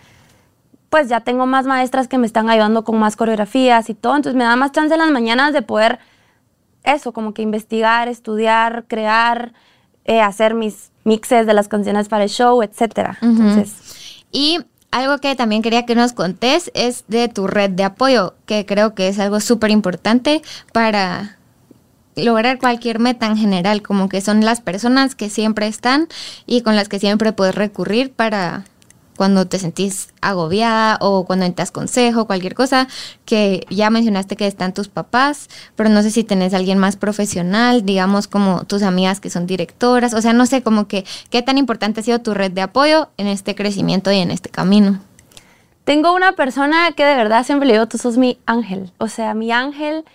pues 0.90 1.08
ya 1.08 1.22
tengo 1.22 1.46
más 1.46 1.66
maestras 1.66 2.08
que 2.08 2.18
me 2.18 2.26
están 2.26 2.50
ayudando 2.50 2.84
con 2.84 2.98
más 3.00 3.16
coreografías 3.16 3.90
y 3.90 3.94
todo. 3.94 4.16
Entonces 4.16 4.38
me 4.38 4.44
da 4.44 4.56
más 4.56 4.72
chance 4.72 4.94
en 4.94 5.00
las 5.00 5.12
mañanas 5.12 5.54
de 5.54 5.62
poder 5.62 6.00
eso, 6.84 7.14
como 7.14 7.34
que 7.34 7.42
investigar, 7.42 8.08
estudiar, 8.08 8.86
crear, 8.88 9.54
eh, 10.10 10.22
hacer 10.22 10.56
mis 10.56 10.90
mixes 11.04 11.46
de 11.46 11.54
las 11.54 11.68
canciones 11.68 12.10
para 12.10 12.24
el 12.24 12.32
show, 12.32 12.64
etcétera. 12.64 13.20
Entonces. 13.22 14.24
Y 14.32 14.58
algo 14.90 15.20
que 15.20 15.36
también 15.36 15.62
quería 15.62 15.86
que 15.86 15.94
nos 15.94 16.14
contés 16.14 16.72
es 16.74 17.04
de 17.08 17.28
tu 17.28 17.46
red 17.46 17.70
de 17.70 17.84
apoyo, 17.84 18.34
que 18.48 18.66
creo 18.66 18.96
que 18.96 19.08
es 19.08 19.20
algo 19.20 19.40
súper 19.40 19.70
importante 19.70 20.42
para 20.74 21.38
lograr 22.16 22.58
cualquier 22.58 22.98
meta 22.98 23.28
en 23.28 23.38
general, 23.38 23.84
como 23.84 24.10
que 24.10 24.20
son 24.20 24.44
las 24.44 24.62
personas 24.62 25.14
que 25.14 25.30
siempre 25.30 25.68
están 25.68 26.08
y 26.48 26.62
con 26.62 26.76
las 26.76 26.90
que 26.90 26.98
siempre 26.98 27.32
puedes 27.32 27.54
recurrir 27.54 28.12
para 28.12 28.66
cuando 29.20 29.46
te 29.48 29.60
sentís 29.60 30.14
agobiada 30.22 30.98
o 31.02 31.26
cuando 31.26 31.44
necesitas 31.44 31.72
consejo, 31.72 32.26
cualquier 32.26 32.56
cosa, 32.56 32.88
que 33.26 33.66
ya 33.70 33.90
mencionaste 33.90 34.38
que 34.38 34.48
están 34.48 34.74
tus 34.74 34.88
papás, 34.88 35.50
pero 35.76 35.90
no 35.90 36.02
sé 36.04 36.10
si 36.10 36.24
tenés 36.24 36.54
alguien 36.54 36.78
más 36.78 36.96
profesional, 36.96 37.86
digamos 37.86 38.30
como 38.30 38.64
tus 38.64 38.82
amigas 38.82 39.20
que 39.20 39.30
son 39.30 39.46
directoras, 39.46 40.14
o 40.14 40.22
sea, 40.22 40.32
no 40.32 40.46
sé 40.46 40.64
como 40.64 40.88
que 40.88 41.04
qué 41.30 41.42
tan 41.42 41.58
importante 41.58 42.00
ha 42.00 42.04
sido 42.04 42.20
tu 42.20 42.34
red 42.34 42.52
de 42.52 42.62
apoyo 42.62 43.10
en 43.18 43.28
este 43.28 43.56
crecimiento 43.56 44.10
y 44.10 44.20
en 44.20 44.32
este 44.32 44.48
camino. 44.48 45.02
Tengo 45.84 46.16
una 46.16 46.32
persona 46.32 46.94
que 46.94 47.04
de 47.04 47.16
verdad 47.16 47.46
siempre 47.46 47.68
le 47.68 47.74
digo, 47.74 47.88
tú 47.90 47.98
sos 47.98 48.18
mi 48.18 48.40
ángel, 48.46 48.94
o 49.00 49.10
sea, 49.10 49.34
mi 49.34 49.52
ángel, 49.52 50.06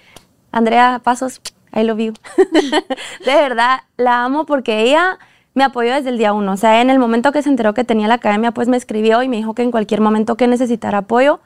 Andrea 0.50 1.02
Pasos, 1.04 1.42
I 1.74 1.82
love 1.82 1.98
you. 1.98 2.14
de 3.26 3.34
verdad, 3.34 3.80
la 3.98 4.24
amo 4.24 4.46
porque 4.46 4.80
ella 4.80 5.18
me 5.54 5.64
apoyó 5.64 5.94
desde 5.94 6.10
el 6.10 6.18
día 6.18 6.32
uno. 6.32 6.52
O 6.52 6.56
sea, 6.56 6.80
en 6.82 6.90
el 6.90 6.98
momento 6.98 7.32
que 7.32 7.42
se 7.42 7.48
enteró 7.48 7.74
que 7.74 7.84
tenía 7.84 8.08
la 8.08 8.14
academia, 8.14 8.52
pues 8.52 8.68
me 8.68 8.76
escribió 8.76 9.22
y 9.22 9.28
me 9.28 9.36
dijo 9.36 9.54
que 9.54 9.62
en 9.62 9.70
cualquier 9.70 10.00
momento 10.00 10.36
que 10.36 10.48
necesitara 10.48 10.98
apoyo, 10.98 11.40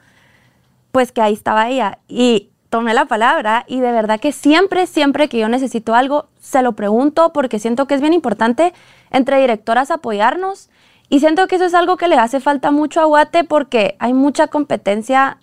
pues 0.91 1.11
que 1.11 1.21
ahí 1.21 1.33
estaba 1.33 1.69
ella. 1.69 1.99
Y 2.07 2.49
tomé 2.69 2.93
la 2.93 3.05
palabra 3.05 3.65
y 3.67 3.79
de 3.79 3.91
verdad 3.91 4.19
que 4.19 4.31
siempre, 4.31 4.87
siempre 4.87 5.29
que 5.29 5.39
yo 5.39 5.47
necesito 5.47 5.95
algo, 5.95 6.27
se 6.39 6.61
lo 6.61 6.73
pregunto 6.73 7.33
porque 7.33 7.59
siento 7.59 7.87
que 7.87 7.95
es 7.95 8.01
bien 8.01 8.13
importante 8.13 8.73
entre 9.11 9.39
directoras 9.39 9.91
apoyarnos. 9.91 10.69
Y 11.07 11.19
siento 11.19 11.47
que 11.47 11.55
eso 11.55 11.65
es 11.65 11.73
algo 11.73 11.97
que 11.97 12.07
le 12.07 12.15
hace 12.15 12.39
falta 12.39 12.71
mucho 12.71 13.01
a 13.01 13.05
Guate 13.05 13.43
porque 13.43 13.95
hay 13.99 14.13
mucha 14.13 14.47
competencia 14.47 15.37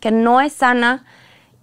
que 0.00 0.10
no 0.10 0.40
es 0.40 0.52
sana 0.54 1.04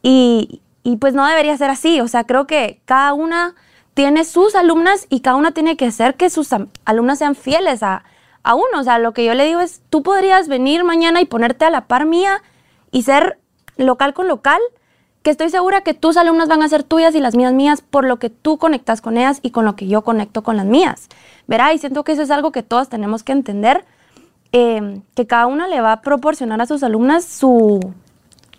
y, 0.02 0.62
y 0.84 0.98
pues 0.98 1.14
no 1.14 1.26
debería 1.26 1.58
ser 1.58 1.70
así. 1.70 2.00
O 2.02 2.08
sea, 2.08 2.24
creo 2.24 2.48
que 2.48 2.82
cada 2.86 3.14
una 3.14 3.56
tiene 3.98 4.26
sus 4.26 4.54
alumnas 4.54 5.08
y 5.10 5.22
cada 5.22 5.38
una 5.38 5.54
tiene 5.54 5.76
que 5.76 5.88
hacer 5.88 6.14
que 6.14 6.30
sus 6.30 6.50
alumnas 6.86 7.18
sean 7.18 7.34
fieles 7.34 7.82
a, 7.82 8.04
a 8.44 8.54
uno. 8.54 8.80
O 8.80 8.84
sea, 8.84 9.00
lo 9.00 9.12
que 9.12 9.26
yo 9.26 9.34
le 9.34 9.44
digo 9.44 9.60
es, 9.60 9.82
tú 9.90 10.04
podrías 10.04 10.48
venir 10.48 10.84
mañana 10.84 11.20
y 11.20 11.26
ponerte 11.26 11.66
a 11.66 11.72
la 11.72 11.88
par 11.88 12.06
mía 12.06 12.44
y 12.92 13.02
ser 13.02 13.40
local 13.76 14.14
con 14.14 14.28
local, 14.28 14.62
que 15.24 15.32
estoy 15.32 15.50
segura 15.50 15.82
que 15.82 15.96
tus 15.96 16.16
alumnas 16.16 16.48
van 16.48 16.62
a 16.62 16.70
ser 16.70 16.84
tuyas 16.84 17.16
y 17.16 17.20
las 17.20 17.36
mías 17.36 17.54
mías 17.54 17.82
por 17.82 18.06
lo 18.06 18.18
que 18.20 18.30
tú 18.30 18.60
conectas 18.60 19.02
con 19.02 19.18
ellas 19.18 19.40
y 19.42 19.50
con 19.50 19.66
lo 19.66 19.76
que 19.76 19.88
yo 19.88 20.04
conecto 20.04 20.44
con 20.44 20.58
las 20.58 20.68
mías. 20.68 21.08
Verá, 21.48 21.74
y 21.74 21.80
siento 21.80 22.04
que 22.04 22.12
eso 22.12 22.22
es 22.22 22.30
algo 22.30 22.52
que 22.52 22.62
todos 22.62 22.90
tenemos 22.90 23.24
que 23.24 23.32
entender, 23.32 23.84
eh, 24.52 25.02
que 25.16 25.26
cada 25.26 25.48
una 25.48 25.68
le 25.68 25.82
va 25.82 25.94
a 25.94 26.02
proporcionar 26.02 26.62
a 26.62 26.68
sus 26.68 26.84
alumnas 26.84 27.26
su, 27.26 27.80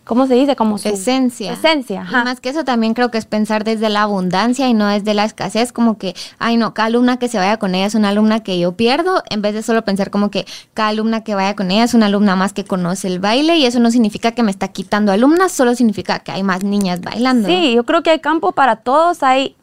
¿cómo 0.08 0.26
se 0.26 0.34
dice? 0.34 0.56
Como 0.56 0.78
su 0.78 0.88
esencia. 0.88 1.52
Esencia, 1.52 2.06
Y 2.08 2.12
más 2.24 2.40
que 2.40 2.48
eso 2.48 2.64
también 2.64 2.94
creo 2.94 3.10
que 3.10 3.18
es 3.18 3.26
pensar 3.26 3.62
desde 3.62 3.90
la 3.90 4.02
abundancia 4.02 4.66
y 4.66 4.72
no 4.72 4.88
desde 4.88 5.12
la 5.12 5.26
escasez, 5.26 5.70
como 5.70 5.98
que, 5.98 6.16
ay 6.38 6.56
no, 6.56 6.72
cada 6.72 6.86
alumna 6.86 7.18
que 7.18 7.28
se 7.28 7.36
vaya 7.36 7.58
con 7.58 7.74
ella 7.74 7.84
es 7.84 7.94
una 7.94 8.08
alumna 8.08 8.40
que 8.42 8.58
yo 8.58 8.72
pierdo, 8.72 9.22
en 9.28 9.42
vez 9.42 9.52
de 9.52 9.62
solo 9.62 9.84
pensar 9.84 10.10
como 10.10 10.30
que 10.30 10.46
cada 10.72 10.88
alumna 10.88 11.22
que 11.22 11.34
vaya 11.34 11.54
con 11.54 11.70
ella 11.70 11.84
es 11.84 11.92
una 11.92 12.06
alumna 12.06 12.36
más 12.36 12.54
que 12.54 12.64
conoce 12.64 13.06
el 13.06 13.20
baile 13.20 13.58
y 13.58 13.66
eso 13.66 13.80
no 13.80 13.90
significa 13.90 14.32
que 14.32 14.42
me 14.42 14.50
está 14.50 14.68
quitando 14.68 15.12
alumnas, 15.12 15.52
solo 15.52 15.74
significa 15.74 16.20
que 16.20 16.32
hay 16.32 16.42
más 16.42 16.64
niñas 16.64 17.02
bailando. 17.02 17.46
Sí, 17.46 17.74
yo 17.74 17.84
creo 17.84 18.02
que 18.02 18.08
hay 18.10 18.20
campo 18.20 18.52
para 18.52 18.76
todos, 18.76 19.22
hay 19.22 19.56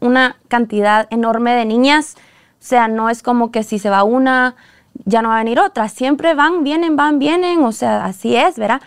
una 0.00 0.36
cantidad 0.48 1.08
enorme 1.10 1.54
de 1.54 1.64
niñas, 1.64 2.16
o 2.16 2.66
sea, 2.66 2.86
no 2.86 3.08
es 3.08 3.22
como 3.22 3.50
que 3.50 3.62
si 3.62 3.78
se 3.78 3.88
va 3.88 4.04
una, 4.04 4.56
ya 5.06 5.22
no 5.22 5.30
va 5.30 5.36
a 5.36 5.38
venir 5.38 5.58
otra, 5.58 5.88
siempre 5.88 6.34
van, 6.34 6.64
vienen, 6.64 6.96
van, 6.96 7.18
vienen, 7.18 7.64
o 7.64 7.72
sea, 7.72 8.04
así 8.04 8.36
es, 8.36 8.58
¿verdad? 8.58 8.82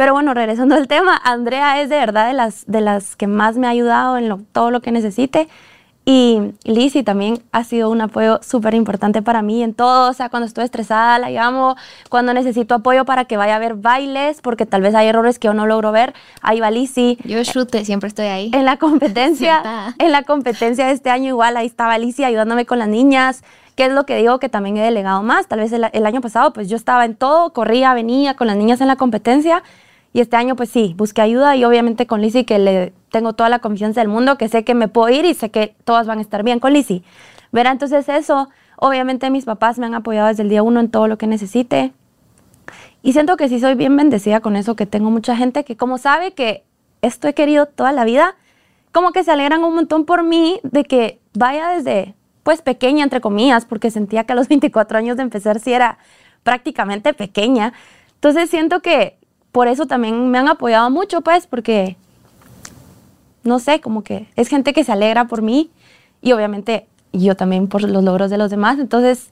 Pero 0.00 0.14
bueno, 0.14 0.32
regresando 0.32 0.76
al 0.76 0.88
tema, 0.88 1.20
Andrea 1.22 1.78
es 1.82 1.90
de 1.90 1.98
verdad 1.98 2.26
de 2.26 2.32
las, 2.32 2.64
de 2.66 2.80
las 2.80 3.16
que 3.16 3.26
más 3.26 3.58
me 3.58 3.66
ha 3.66 3.70
ayudado 3.70 4.16
en 4.16 4.30
lo- 4.30 4.40
todo 4.50 4.70
lo 4.70 4.80
que 4.80 4.92
necesite. 4.92 5.46
Y 6.06 6.40
Lizzy 6.64 7.02
también 7.02 7.42
ha 7.52 7.64
sido 7.64 7.90
un 7.90 8.00
apoyo 8.00 8.40
súper 8.42 8.72
importante 8.72 9.20
para 9.20 9.42
mí 9.42 9.62
en 9.62 9.74
todo. 9.74 10.08
O 10.08 10.14
sea, 10.14 10.30
cuando 10.30 10.46
estoy 10.46 10.64
estresada 10.64 11.18
la 11.18 11.28
llamo, 11.28 11.76
cuando 12.08 12.32
necesito 12.32 12.74
apoyo 12.76 13.04
para 13.04 13.26
que 13.26 13.36
vaya 13.36 13.56
a 13.56 13.58
ver 13.58 13.74
bailes, 13.74 14.40
porque 14.40 14.64
tal 14.64 14.80
vez 14.80 14.94
hay 14.94 15.08
errores 15.08 15.38
que 15.38 15.48
yo 15.48 15.52
no 15.52 15.66
logro 15.66 15.92
ver, 15.92 16.14
ahí 16.40 16.60
va 16.60 16.70
Lizzy. 16.70 17.18
Yo 17.24 17.44
chute, 17.44 17.84
siempre 17.84 18.08
estoy 18.08 18.28
ahí. 18.28 18.50
En 18.54 18.64
la 18.64 18.78
competencia, 18.78 19.56
Sentada. 19.56 19.94
en 19.98 20.12
la 20.12 20.22
competencia 20.22 20.86
de 20.86 20.92
este 20.92 21.10
año 21.10 21.28
igual 21.28 21.58
ahí 21.58 21.66
estaba 21.66 21.92
Alicia 21.92 22.26
ayudándome 22.26 22.64
con 22.64 22.78
las 22.78 22.88
niñas, 22.88 23.44
que 23.76 23.84
es 23.84 23.92
lo 23.92 24.06
que 24.06 24.16
digo 24.16 24.38
que 24.38 24.48
también 24.48 24.78
he 24.78 24.82
delegado 24.82 25.22
más. 25.22 25.46
Tal 25.46 25.58
vez 25.58 25.70
el, 25.72 25.86
el 25.92 26.06
año 26.06 26.22
pasado 26.22 26.54
pues 26.54 26.70
yo 26.70 26.76
estaba 26.78 27.04
en 27.04 27.16
todo, 27.16 27.52
corría, 27.52 27.92
venía 27.92 28.32
con 28.34 28.46
las 28.46 28.56
niñas 28.56 28.80
en 28.80 28.86
la 28.88 28.96
competencia 28.96 29.62
y 30.12 30.20
este 30.20 30.36
año 30.36 30.56
pues 30.56 30.70
sí, 30.70 30.94
busqué 30.96 31.22
ayuda 31.22 31.56
y 31.56 31.64
obviamente 31.64 32.06
con 32.06 32.20
Lizzy 32.20 32.44
que 32.44 32.58
le 32.58 32.92
tengo 33.10 33.34
toda 33.34 33.48
la 33.48 33.60
confianza 33.60 34.00
del 34.00 34.08
mundo, 34.08 34.38
que 34.38 34.48
sé 34.48 34.64
que 34.64 34.74
me 34.74 34.88
puedo 34.88 35.08
ir 35.08 35.24
y 35.24 35.34
sé 35.34 35.50
que 35.50 35.74
todas 35.84 36.06
van 36.06 36.18
a 36.18 36.22
estar 36.22 36.42
bien 36.42 36.58
con 36.58 36.72
Lizzy. 36.72 37.04
Verá, 37.52 37.70
entonces 37.70 38.08
eso, 38.08 38.48
obviamente 38.76 39.30
mis 39.30 39.44
papás 39.44 39.78
me 39.78 39.86
han 39.86 39.94
apoyado 39.94 40.28
desde 40.28 40.42
el 40.42 40.48
día 40.48 40.62
uno 40.62 40.80
en 40.80 40.90
todo 40.90 41.06
lo 41.06 41.18
que 41.18 41.26
necesite. 41.26 41.92
Y 43.02 43.12
siento 43.12 43.36
que 43.36 43.48
sí 43.48 43.60
soy 43.60 43.74
bien 43.74 43.96
bendecida 43.96 44.40
con 44.40 44.56
eso, 44.56 44.76
que 44.76 44.86
tengo 44.86 45.10
mucha 45.10 45.36
gente 45.36 45.64
que 45.64 45.76
como 45.76 45.96
sabe 45.96 46.32
que 46.32 46.64
esto 47.02 47.28
he 47.28 47.34
querido 47.34 47.66
toda 47.66 47.92
la 47.92 48.04
vida, 48.04 48.34
como 48.92 49.12
que 49.12 49.24
se 49.24 49.30
alegran 49.30 49.64
un 49.64 49.74
montón 49.74 50.04
por 50.04 50.22
mí 50.24 50.60
de 50.64 50.84
que 50.84 51.20
vaya 51.34 51.68
desde, 51.68 52.14
pues 52.42 52.62
pequeña, 52.62 53.04
entre 53.04 53.20
comillas, 53.20 53.64
porque 53.64 53.90
sentía 53.90 54.24
que 54.24 54.32
a 54.32 54.36
los 54.36 54.48
24 54.48 54.98
años 54.98 55.16
de 55.16 55.22
empezar 55.22 55.60
sí 55.60 55.72
era 55.72 55.98
prácticamente 56.42 57.14
pequeña. 57.14 57.72
Entonces 58.14 58.50
siento 58.50 58.80
que 58.80 59.19
por 59.52 59.68
eso 59.68 59.86
también 59.86 60.30
me 60.30 60.38
han 60.38 60.48
apoyado 60.48 60.90
mucho, 60.90 61.20
pues, 61.20 61.46
porque, 61.46 61.96
no 63.42 63.58
sé, 63.58 63.80
como 63.80 64.02
que 64.02 64.28
es 64.36 64.48
gente 64.48 64.72
que 64.72 64.84
se 64.84 64.92
alegra 64.92 65.26
por 65.26 65.42
mí 65.42 65.70
y 66.22 66.32
obviamente 66.32 66.86
yo 67.12 67.36
también 67.36 67.66
por 67.68 67.82
los 67.82 68.04
logros 68.04 68.30
de 68.30 68.38
los 68.38 68.50
demás. 68.50 68.78
Entonces, 68.78 69.28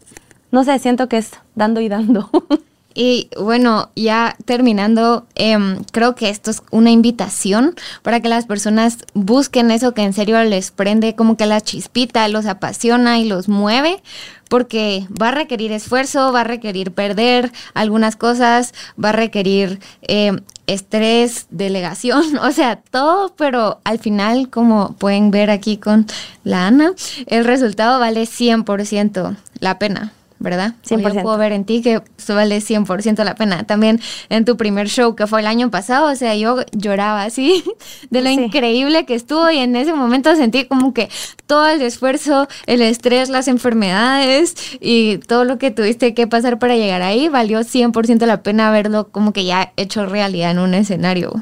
no 0.50 0.64
sé, 0.64 0.78
siento 0.78 1.08
que 1.08 1.18
es 1.18 1.32
dando 1.54 1.80
y 1.80 1.88
dando. 1.88 2.30
Y 3.00 3.30
bueno, 3.40 3.90
ya 3.94 4.34
terminando, 4.44 5.24
em, 5.36 5.84
creo 5.92 6.16
que 6.16 6.30
esto 6.30 6.50
es 6.50 6.64
una 6.72 6.90
invitación 6.90 7.76
para 8.02 8.18
que 8.18 8.28
las 8.28 8.46
personas 8.46 8.98
busquen 9.14 9.70
eso 9.70 9.94
que 9.94 10.02
en 10.02 10.12
serio 10.12 10.42
les 10.42 10.72
prende 10.72 11.14
como 11.14 11.36
que 11.36 11.46
la 11.46 11.60
chispita, 11.60 12.26
los 12.26 12.46
apasiona 12.46 13.20
y 13.20 13.28
los 13.28 13.48
mueve, 13.48 14.02
porque 14.48 15.06
va 15.10 15.28
a 15.28 15.30
requerir 15.30 15.70
esfuerzo, 15.70 16.32
va 16.32 16.40
a 16.40 16.44
requerir 16.44 16.90
perder 16.90 17.52
algunas 17.72 18.16
cosas, 18.16 18.74
va 19.02 19.10
a 19.10 19.12
requerir 19.12 19.78
em, 20.02 20.40
estrés, 20.66 21.46
delegación, 21.50 22.36
o 22.42 22.50
sea, 22.50 22.80
todo, 22.90 23.32
pero 23.36 23.78
al 23.84 24.00
final, 24.00 24.50
como 24.50 24.96
pueden 24.98 25.30
ver 25.30 25.50
aquí 25.50 25.76
con 25.76 26.08
la 26.42 26.66
Ana, 26.66 26.94
el 27.26 27.44
resultado 27.44 28.00
vale 28.00 28.24
100% 28.24 29.36
la 29.60 29.78
pena. 29.78 30.12
¿Verdad? 30.40 30.74
O 30.84 30.88
Yo 30.88 30.98
100%. 30.98 31.22
puedo 31.22 31.36
ver 31.38 31.52
en 31.52 31.64
ti 31.64 31.82
que 31.82 32.00
eso 32.16 32.34
vale 32.34 32.60
100% 32.60 33.24
la 33.24 33.34
pena. 33.34 33.64
También 33.64 34.00
en 34.28 34.44
tu 34.44 34.56
primer 34.56 34.88
show 34.88 35.16
que 35.16 35.26
fue 35.26 35.40
el 35.40 35.46
año 35.46 35.70
pasado, 35.70 36.10
o 36.12 36.14
sea, 36.14 36.34
yo 36.36 36.58
lloraba 36.72 37.24
así 37.24 37.64
de 38.10 38.20
lo 38.22 38.28
Sí. 38.28 38.34
increíble 38.34 39.04
que 39.04 39.14
estuvo 39.14 39.50
y 39.50 39.58
en 39.58 39.74
ese 39.76 39.92
momento 39.94 40.34
sentí 40.36 40.64
como 40.66 40.94
que 40.94 41.08
todo 41.46 41.66
el 41.68 41.82
esfuerzo, 41.82 42.46
el 42.66 42.82
estrés, 42.82 43.28
las 43.30 43.48
enfermedades 43.48 44.54
y 44.80 45.18
todo 45.18 45.44
lo 45.44 45.58
que 45.58 45.70
tuviste 45.70 46.14
que 46.14 46.26
pasar 46.26 46.58
para 46.58 46.76
llegar 46.76 47.02
ahí 47.02 47.28
valió 47.28 47.60
100% 47.64 48.26
la 48.26 48.42
pena 48.42 48.70
verlo 48.70 49.08
como 49.08 49.32
que 49.32 49.44
ya 49.44 49.72
hecho 49.76 50.06
realidad 50.06 50.50
en 50.52 50.58
un 50.60 50.74
escenario, 50.74 51.32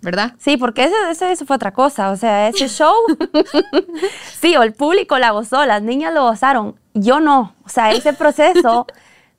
¿verdad? 0.00 0.34
Sí, 0.38 0.56
porque 0.56 0.84
ese, 0.84 0.94
ese- 1.10 1.32
eso 1.32 1.46
fue 1.46 1.56
otra 1.56 1.72
cosa. 1.72 2.10
O 2.10 2.16
sea, 2.16 2.48
ese 2.48 2.68
show, 2.68 2.92
sí, 4.40 4.56
o 4.56 4.62
el 4.62 4.72
público 4.72 5.18
la 5.18 5.30
gozó, 5.30 5.64
las 5.66 5.82
niñas 5.82 6.12
lo 6.14 6.24
gozaron. 6.24 6.76
Yo 6.94 7.20
no. 7.20 7.54
O 7.64 7.68
sea, 7.68 7.92
ese 7.92 8.12
proceso 8.14 8.86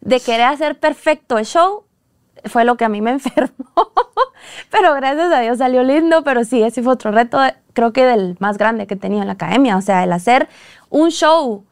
de 0.02 0.20
querer 0.20 0.48
hacer 0.48 0.80
perfecto 0.80 1.38
el 1.38 1.46
show 1.46 1.86
fue 2.46 2.66
lo 2.66 2.76
que 2.76 2.86
a 2.86 2.90
mí 2.90 3.02
me 3.02 3.12
enfermó. 3.12 3.92
pero 4.70 4.94
gracias 4.96 5.32
a 5.32 5.40
Dios 5.40 5.58
salió 5.58 5.84
lindo. 5.84 6.24
Pero 6.24 6.44
sí, 6.44 6.62
ese 6.64 6.84
fue 6.84 6.94
otro 6.94 7.12
reto, 7.12 7.40
creo 7.74 7.94
que 7.94 8.06
del 8.06 8.38
más 8.40 8.58
grande 8.58 8.88
que 8.88 8.96
he 8.96 8.98
tenido 8.98 9.22
en 9.22 9.28
la 9.28 9.34
academia. 9.34 9.78
O 9.78 9.82
sea, 9.82 10.04
el 10.04 10.12
hacer 10.12 10.50
un 10.90 11.10
show 11.10 11.66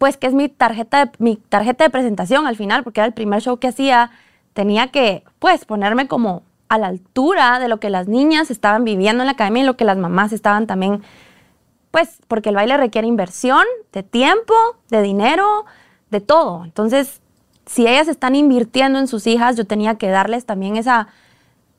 pues 0.00 0.16
que 0.16 0.26
es 0.26 0.32
mi 0.32 0.48
tarjeta 0.48 1.04
de, 1.04 1.12
mi 1.18 1.36
tarjeta 1.36 1.84
de 1.84 1.90
presentación 1.90 2.46
al 2.46 2.56
final, 2.56 2.84
porque 2.84 3.00
era 3.00 3.06
el 3.06 3.12
primer 3.12 3.42
show 3.42 3.58
que 3.58 3.68
hacía, 3.68 4.10
tenía 4.54 4.88
que 4.88 5.24
pues 5.38 5.66
ponerme 5.66 6.08
como 6.08 6.42
a 6.70 6.78
la 6.78 6.86
altura 6.86 7.58
de 7.58 7.68
lo 7.68 7.80
que 7.80 7.90
las 7.90 8.08
niñas 8.08 8.50
estaban 8.50 8.82
viviendo 8.84 9.22
en 9.22 9.26
la 9.26 9.32
academia 9.32 9.62
y 9.62 9.66
lo 9.66 9.76
que 9.76 9.84
las 9.84 9.98
mamás 9.98 10.32
estaban 10.32 10.66
también, 10.66 11.02
pues 11.90 12.18
porque 12.28 12.50
el 12.50 12.54
baile 12.54 12.76
requiere 12.76 13.06
inversión 13.06 13.64
de 13.92 14.02
tiempo, 14.02 14.54
de 14.88 15.02
dinero, 15.02 15.64
de 16.10 16.20
todo. 16.20 16.64
Entonces, 16.64 17.20
si 17.66 17.86
ellas 17.86 18.08
están 18.08 18.34
invirtiendo 18.34 18.98
en 18.98 19.08
sus 19.08 19.26
hijas, 19.26 19.56
yo 19.56 19.64
tenía 19.66 19.96
que 19.96 20.08
darles 20.08 20.46
también 20.46 20.76
esa 20.76 21.08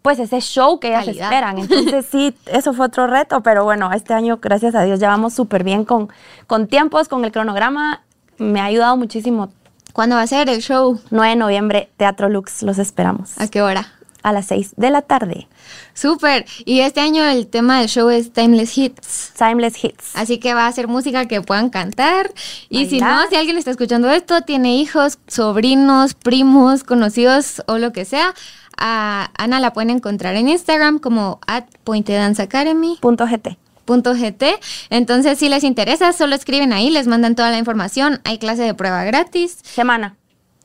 pues 0.02 0.18
ese 0.18 0.40
show 0.40 0.80
que 0.80 0.90
ellas 0.90 1.06
Calidad. 1.06 1.32
esperan. 1.32 1.58
Entonces 1.60 2.06
sí, 2.10 2.36
eso 2.48 2.74
fue 2.74 2.88
otro 2.88 3.08
reto, 3.08 3.42
pero 3.42 3.64
bueno, 3.64 3.92
este 3.94 4.14
año, 4.14 4.40
gracias 4.42 4.74
a 4.76 4.84
Dios, 4.84 5.00
ya 5.00 5.10
vamos 5.10 5.34
súper 5.34 5.64
bien 5.64 5.86
con, 5.86 6.10
con 6.48 6.68
tiempos, 6.68 7.08
con 7.08 7.24
el 7.24 7.32
cronograma. 7.32 8.02
Me 8.38 8.60
ha 8.60 8.66
ayudado 8.66 8.98
muchísimo. 8.98 9.52
¿Cuándo 9.94 10.16
va 10.16 10.24
a 10.24 10.28
ser 10.28 10.50
el 10.50 10.62
show? 10.62 11.00
9 11.12 11.30
de 11.32 11.36
noviembre, 11.36 11.90
Teatro 11.98 12.30
Lux, 12.30 12.64
los 12.64 12.80
esperamos. 12.80 13.40
¿A 13.40 13.48
qué 13.48 13.62
hora? 13.62 13.86
A 14.24 14.32
las 14.32 14.48
6 14.48 14.74
de 14.78 14.90
la 14.90 15.02
tarde. 15.02 15.48
Súper. 15.94 16.46
Y 16.66 16.82
este 16.82 17.00
año 17.00 17.24
el 17.24 17.48
tema 17.48 17.80
del 17.80 17.90
show 17.90 18.10
es 18.10 18.32
Timeless 18.32 18.78
Hits. 18.78 19.34
Timeless 19.38 19.84
Hits. 19.84 20.12
Así 20.16 20.38
que 20.38 20.54
va 20.54 20.68
a 20.68 20.72
ser 20.72 20.88
música 20.88 21.28
que 21.28 21.42
puedan 21.42 21.70
cantar. 21.70 22.32
Y 22.70 22.86
si 22.86 23.00
no, 23.00 23.28
si 23.30 23.36
alguien 23.36 23.58
está 23.58 23.72
escuchando 23.72 24.10
esto, 24.10 24.42
tiene 24.42 24.76
hijos, 24.76 25.18
sobrinos, 25.28 26.14
primos, 26.14 26.84
conocidos 26.84 27.64
o 27.68 27.78
lo 27.78 27.92
que 27.92 28.06
sea, 28.06 28.34
a 28.78 29.32
Ana 29.38 29.60
la 29.60 29.74
pueden 29.74 29.92
encontrar 29.92 30.36
en 30.36 30.50
Instagram 30.50 31.00
como 31.00 31.40
at 31.48 31.66
Pointe 31.84 32.14
Dance 32.14 32.42
Academy. 32.42 32.98
Punto 33.02 33.26
GT. 33.26 33.58
punto 33.86 34.14
.gt. 34.14 34.44
Entonces, 34.90 35.38
si 35.38 35.50
les 35.50 35.64
interesa, 35.64 36.14
solo 36.14 36.36
escriben 36.36 36.74
ahí, 36.74 36.90
les 36.90 37.08
mandan 37.08 37.36
toda 37.36 37.52
la 37.52 37.58
información. 37.58 38.22
Hay 38.24 38.38
clase 38.38 38.64
de 38.64 38.74
prueba 38.74 39.04
gratis. 39.04 39.58
Semana. 39.64 40.16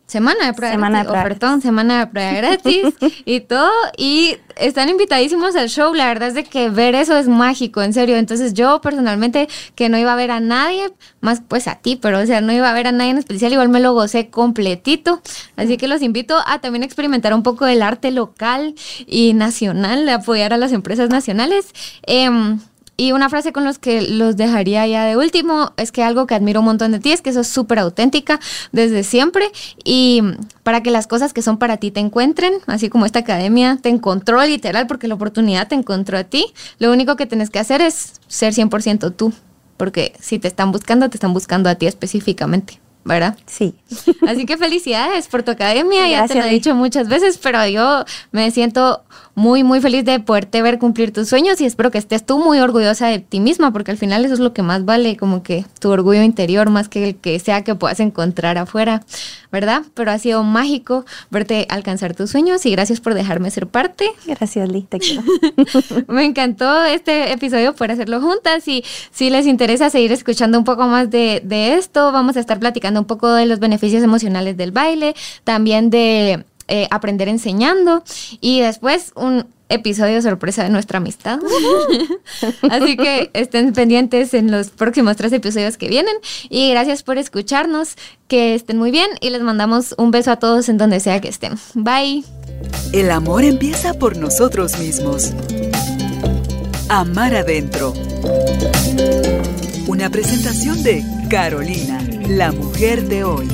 Semana 0.06 0.46
de 0.46 0.52
prueba 0.54 0.72
Semana 0.74 0.98
de 1.02 1.10
gratis. 1.10 1.38
prueba 1.38 1.60
semana 1.60 1.98
de 1.98 2.06
prueba 2.06 2.32
gratis 2.32 2.94
y 3.24 3.40
todo. 3.40 3.70
Y 3.96 4.36
están 4.54 4.88
invitadísimos 4.88 5.56
al 5.56 5.68
show. 5.68 5.92
La 5.94 6.06
verdad 6.06 6.28
es 6.28 6.34
de 6.34 6.44
que 6.44 6.70
ver 6.70 6.94
eso 6.94 7.16
es 7.16 7.26
mágico, 7.26 7.82
en 7.82 7.92
serio. 7.92 8.16
Entonces 8.16 8.54
yo 8.54 8.80
personalmente 8.80 9.48
que 9.74 9.88
no 9.88 9.98
iba 9.98 10.12
a 10.12 10.16
ver 10.16 10.30
a 10.30 10.38
nadie, 10.38 10.92
más 11.20 11.42
pues 11.46 11.66
a 11.66 11.74
ti, 11.76 11.96
pero 11.96 12.20
o 12.20 12.26
sea, 12.26 12.40
no 12.40 12.52
iba 12.52 12.70
a 12.70 12.72
ver 12.72 12.86
a 12.86 12.92
nadie 12.92 13.10
en 13.10 13.18
especial, 13.18 13.52
igual 13.52 13.68
me 13.68 13.80
lo 13.80 13.94
gocé 13.94 14.30
completito. 14.30 15.20
Así 15.56 15.76
que 15.76 15.88
los 15.88 16.02
invito 16.02 16.36
a 16.46 16.60
también 16.60 16.84
experimentar 16.84 17.34
un 17.34 17.42
poco 17.42 17.64
del 17.64 17.82
arte 17.82 18.12
local 18.12 18.76
y 19.06 19.34
nacional, 19.34 20.06
de 20.06 20.12
apoyar 20.12 20.52
a 20.52 20.56
las 20.56 20.70
empresas 20.70 21.10
nacionales. 21.10 21.66
Em, 22.02 22.60
y 22.96 23.12
una 23.12 23.28
frase 23.28 23.52
con 23.52 23.64
los 23.64 23.78
que 23.78 24.02
los 24.02 24.36
dejaría 24.36 24.86
ya 24.86 25.04
de 25.04 25.16
último 25.16 25.72
es 25.76 25.92
que 25.92 26.02
algo 26.02 26.26
que 26.26 26.34
admiro 26.34 26.60
un 26.60 26.66
montón 26.66 26.92
de 26.92 26.98
ti 26.98 27.12
es 27.12 27.20
que 27.20 27.32
sos 27.32 27.46
súper 27.46 27.78
auténtica 27.78 28.40
desde 28.72 29.04
siempre 29.04 29.50
y 29.84 30.22
para 30.62 30.82
que 30.82 30.90
las 30.90 31.06
cosas 31.06 31.32
que 31.32 31.42
son 31.42 31.58
para 31.58 31.76
ti 31.76 31.90
te 31.90 32.00
encuentren, 32.00 32.54
así 32.66 32.88
como 32.88 33.06
esta 33.06 33.20
academia 33.20 33.78
te 33.80 33.88
encontró 33.88 34.42
literal 34.44 34.86
porque 34.86 35.08
la 35.08 35.14
oportunidad 35.14 35.68
te 35.68 35.74
encontró 35.74 36.18
a 36.18 36.24
ti, 36.24 36.46
lo 36.78 36.92
único 36.92 37.16
que 37.16 37.26
tienes 37.26 37.50
que 37.50 37.58
hacer 37.58 37.82
es 37.82 38.14
ser 38.28 38.54
100% 38.54 39.14
tú, 39.14 39.32
porque 39.76 40.14
si 40.20 40.38
te 40.38 40.48
están 40.48 40.72
buscando, 40.72 41.10
te 41.10 41.16
están 41.16 41.32
buscando 41.32 41.68
a 41.68 41.74
ti 41.74 41.86
específicamente. 41.86 42.80
¿Verdad? 43.04 43.38
Sí. 43.46 43.76
Así 44.26 44.46
que 44.46 44.56
felicidades 44.56 45.28
por 45.28 45.44
tu 45.44 45.52
academia, 45.52 46.08
ya 46.08 46.26
te 46.26 46.34
lo 46.34 46.42
he 46.42 46.48
dicho 46.48 46.74
muchas 46.74 47.06
veces, 47.06 47.38
pero 47.38 47.64
yo 47.68 48.04
me 48.32 48.50
siento 48.50 49.04
muy, 49.36 49.62
muy 49.64 49.82
feliz 49.82 50.02
de 50.06 50.18
poderte 50.18 50.62
ver 50.62 50.78
cumplir 50.78 51.12
tus 51.12 51.28
sueños 51.28 51.60
y 51.60 51.66
espero 51.66 51.90
que 51.90 51.98
estés 51.98 52.24
tú 52.24 52.38
muy 52.38 52.58
orgullosa 52.58 53.08
de 53.08 53.18
ti 53.18 53.38
misma, 53.38 53.70
porque 53.70 53.90
al 53.90 53.98
final 53.98 54.24
eso 54.24 54.32
es 54.32 54.40
lo 54.40 54.54
que 54.54 54.62
más 54.62 54.86
vale, 54.86 55.18
como 55.18 55.42
que 55.42 55.66
tu 55.78 55.90
orgullo 55.90 56.22
interior, 56.22 56.70
más 56.70 56.88
que 56.88 57.04
el 57.04 57.16
que 57.16 57.38
sea 57.38 57.62
que 57.62 57.74
puedas 57.74 58.00
encontrar 58.00 58.56
afuera, 58.56 59.04
¿verdad? 59.52 59.82
Pero 59.92 60.10
ha 60.10 60.18
sido 60.18 60.42
mágico 60.42 61.04
verte 61.30 61.66
alcanzar 61.68 62.14
tus 62.14 62.30
sueños 62.30 62.64
y 62.64 62.70
gracias 62.70 63.00
por 63.00 63.12
dejarme 63.12 63.50
ser 63.50 63.66
parte. 63.66 64.08
Gracias, 64.26 64.70
Liz, 64.70 64.88
te 64.88 64.98
quiero. 65.00 65.22
Me 66.08 66.24
encantó 66.24 66.84
este 66.84 67.30
episodio 67.30 67.74
por 67.74 67.90
hacerlo 67.90 68.22
juntas 68.22 68.66
y 68.66 68.84
si 69.10 69.28
les 69.28 69.46
interesa 69.46 69.90
seguir 69.90 70.12
escuchando 70.12 70.56
un 70.56 70.64
poco 70.64 70.86
más 70.86 71.10
de, 71.10 71.42
de 71.44 71.74
esto, 71.74 72.10
vamos 72.10 72.38
a 72.38 72.40
estar 72.40 72.58
platicando 72.58 73.00
un 73.00 73.06
poco 73.06 73.30
de 73.34 73.44
los 73.44 73.58
beneficios 73.58 74.02
emocionales 74.02 74.56
del 74.56 74.72
baile, 74.72 75.14
también 75.44 75.90
de 75.90 76.46
eh, 76.68 76.88
aprender 76.90 77.28
enseñando 77.28 78.02
y 78.40 78.60
después 78.60 79.12
un 79.14 79.46
episodio 79.68 80.20
sorpresa 80.22 80.62
de 80.62 80.70
nuestra 80.70 80.98
amistad. 80.98 81.38
Así 82.70 82.96
que 82.96 83.30
estén 83.34 83.72
pendientes 83.72 84.34
en 84.34 84.50
los 84.50 84.70
próximos 84.70 85.16
tres 85.16 85.32
episodios 85.32 85.76
que 85.76 85.88
vienen 85.88 86.14
y 86.48 86.70
gracias 86.70 87.02
por 87.02 87.18
escucharnos, 87.18 87.96
que 88.28 88.54
estén 88.54 88.78
muy 88.78 88.90
bien 88.90 89.08
y 89.20 89.30
les 89.30 89.42
mandamos 89.42 89.94
un 89.98 90.10
beso 90.10 90.30
a 90.30 90.36
todos 90.36 90.68
en 90.68 90.78
donde 90.78 91.00
sea 91.00 91.20
que 91.20 91.28
estén. 91.28 91.54
Bye. 91.74 92.24
El 92.92 93.10
amor 93.10 93.44
empieza 93.44 93.94
por 93.94 94.16
nosotros 94.16 94.78
mismos. 94.78 95.32
Amar 96.88 97.34
adentro. 97.34 97.92
Una 99.88 100.10
presentación 100.10 100.82
de 100.82 101.04
Carolina, 101.28 102.00
la 102.28 102.52
mujer 102.52 103.08
de 103.08 103.24
hoy 103.24 103.48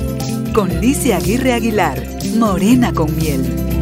con 0.52 0.68
Licia 0.80 1.16
Aguirre 1.16 1.54
Aguilar, 1.54 2.02
Morena 2.36 2.92
con 2.92 3.14
miel. 3.16 3.81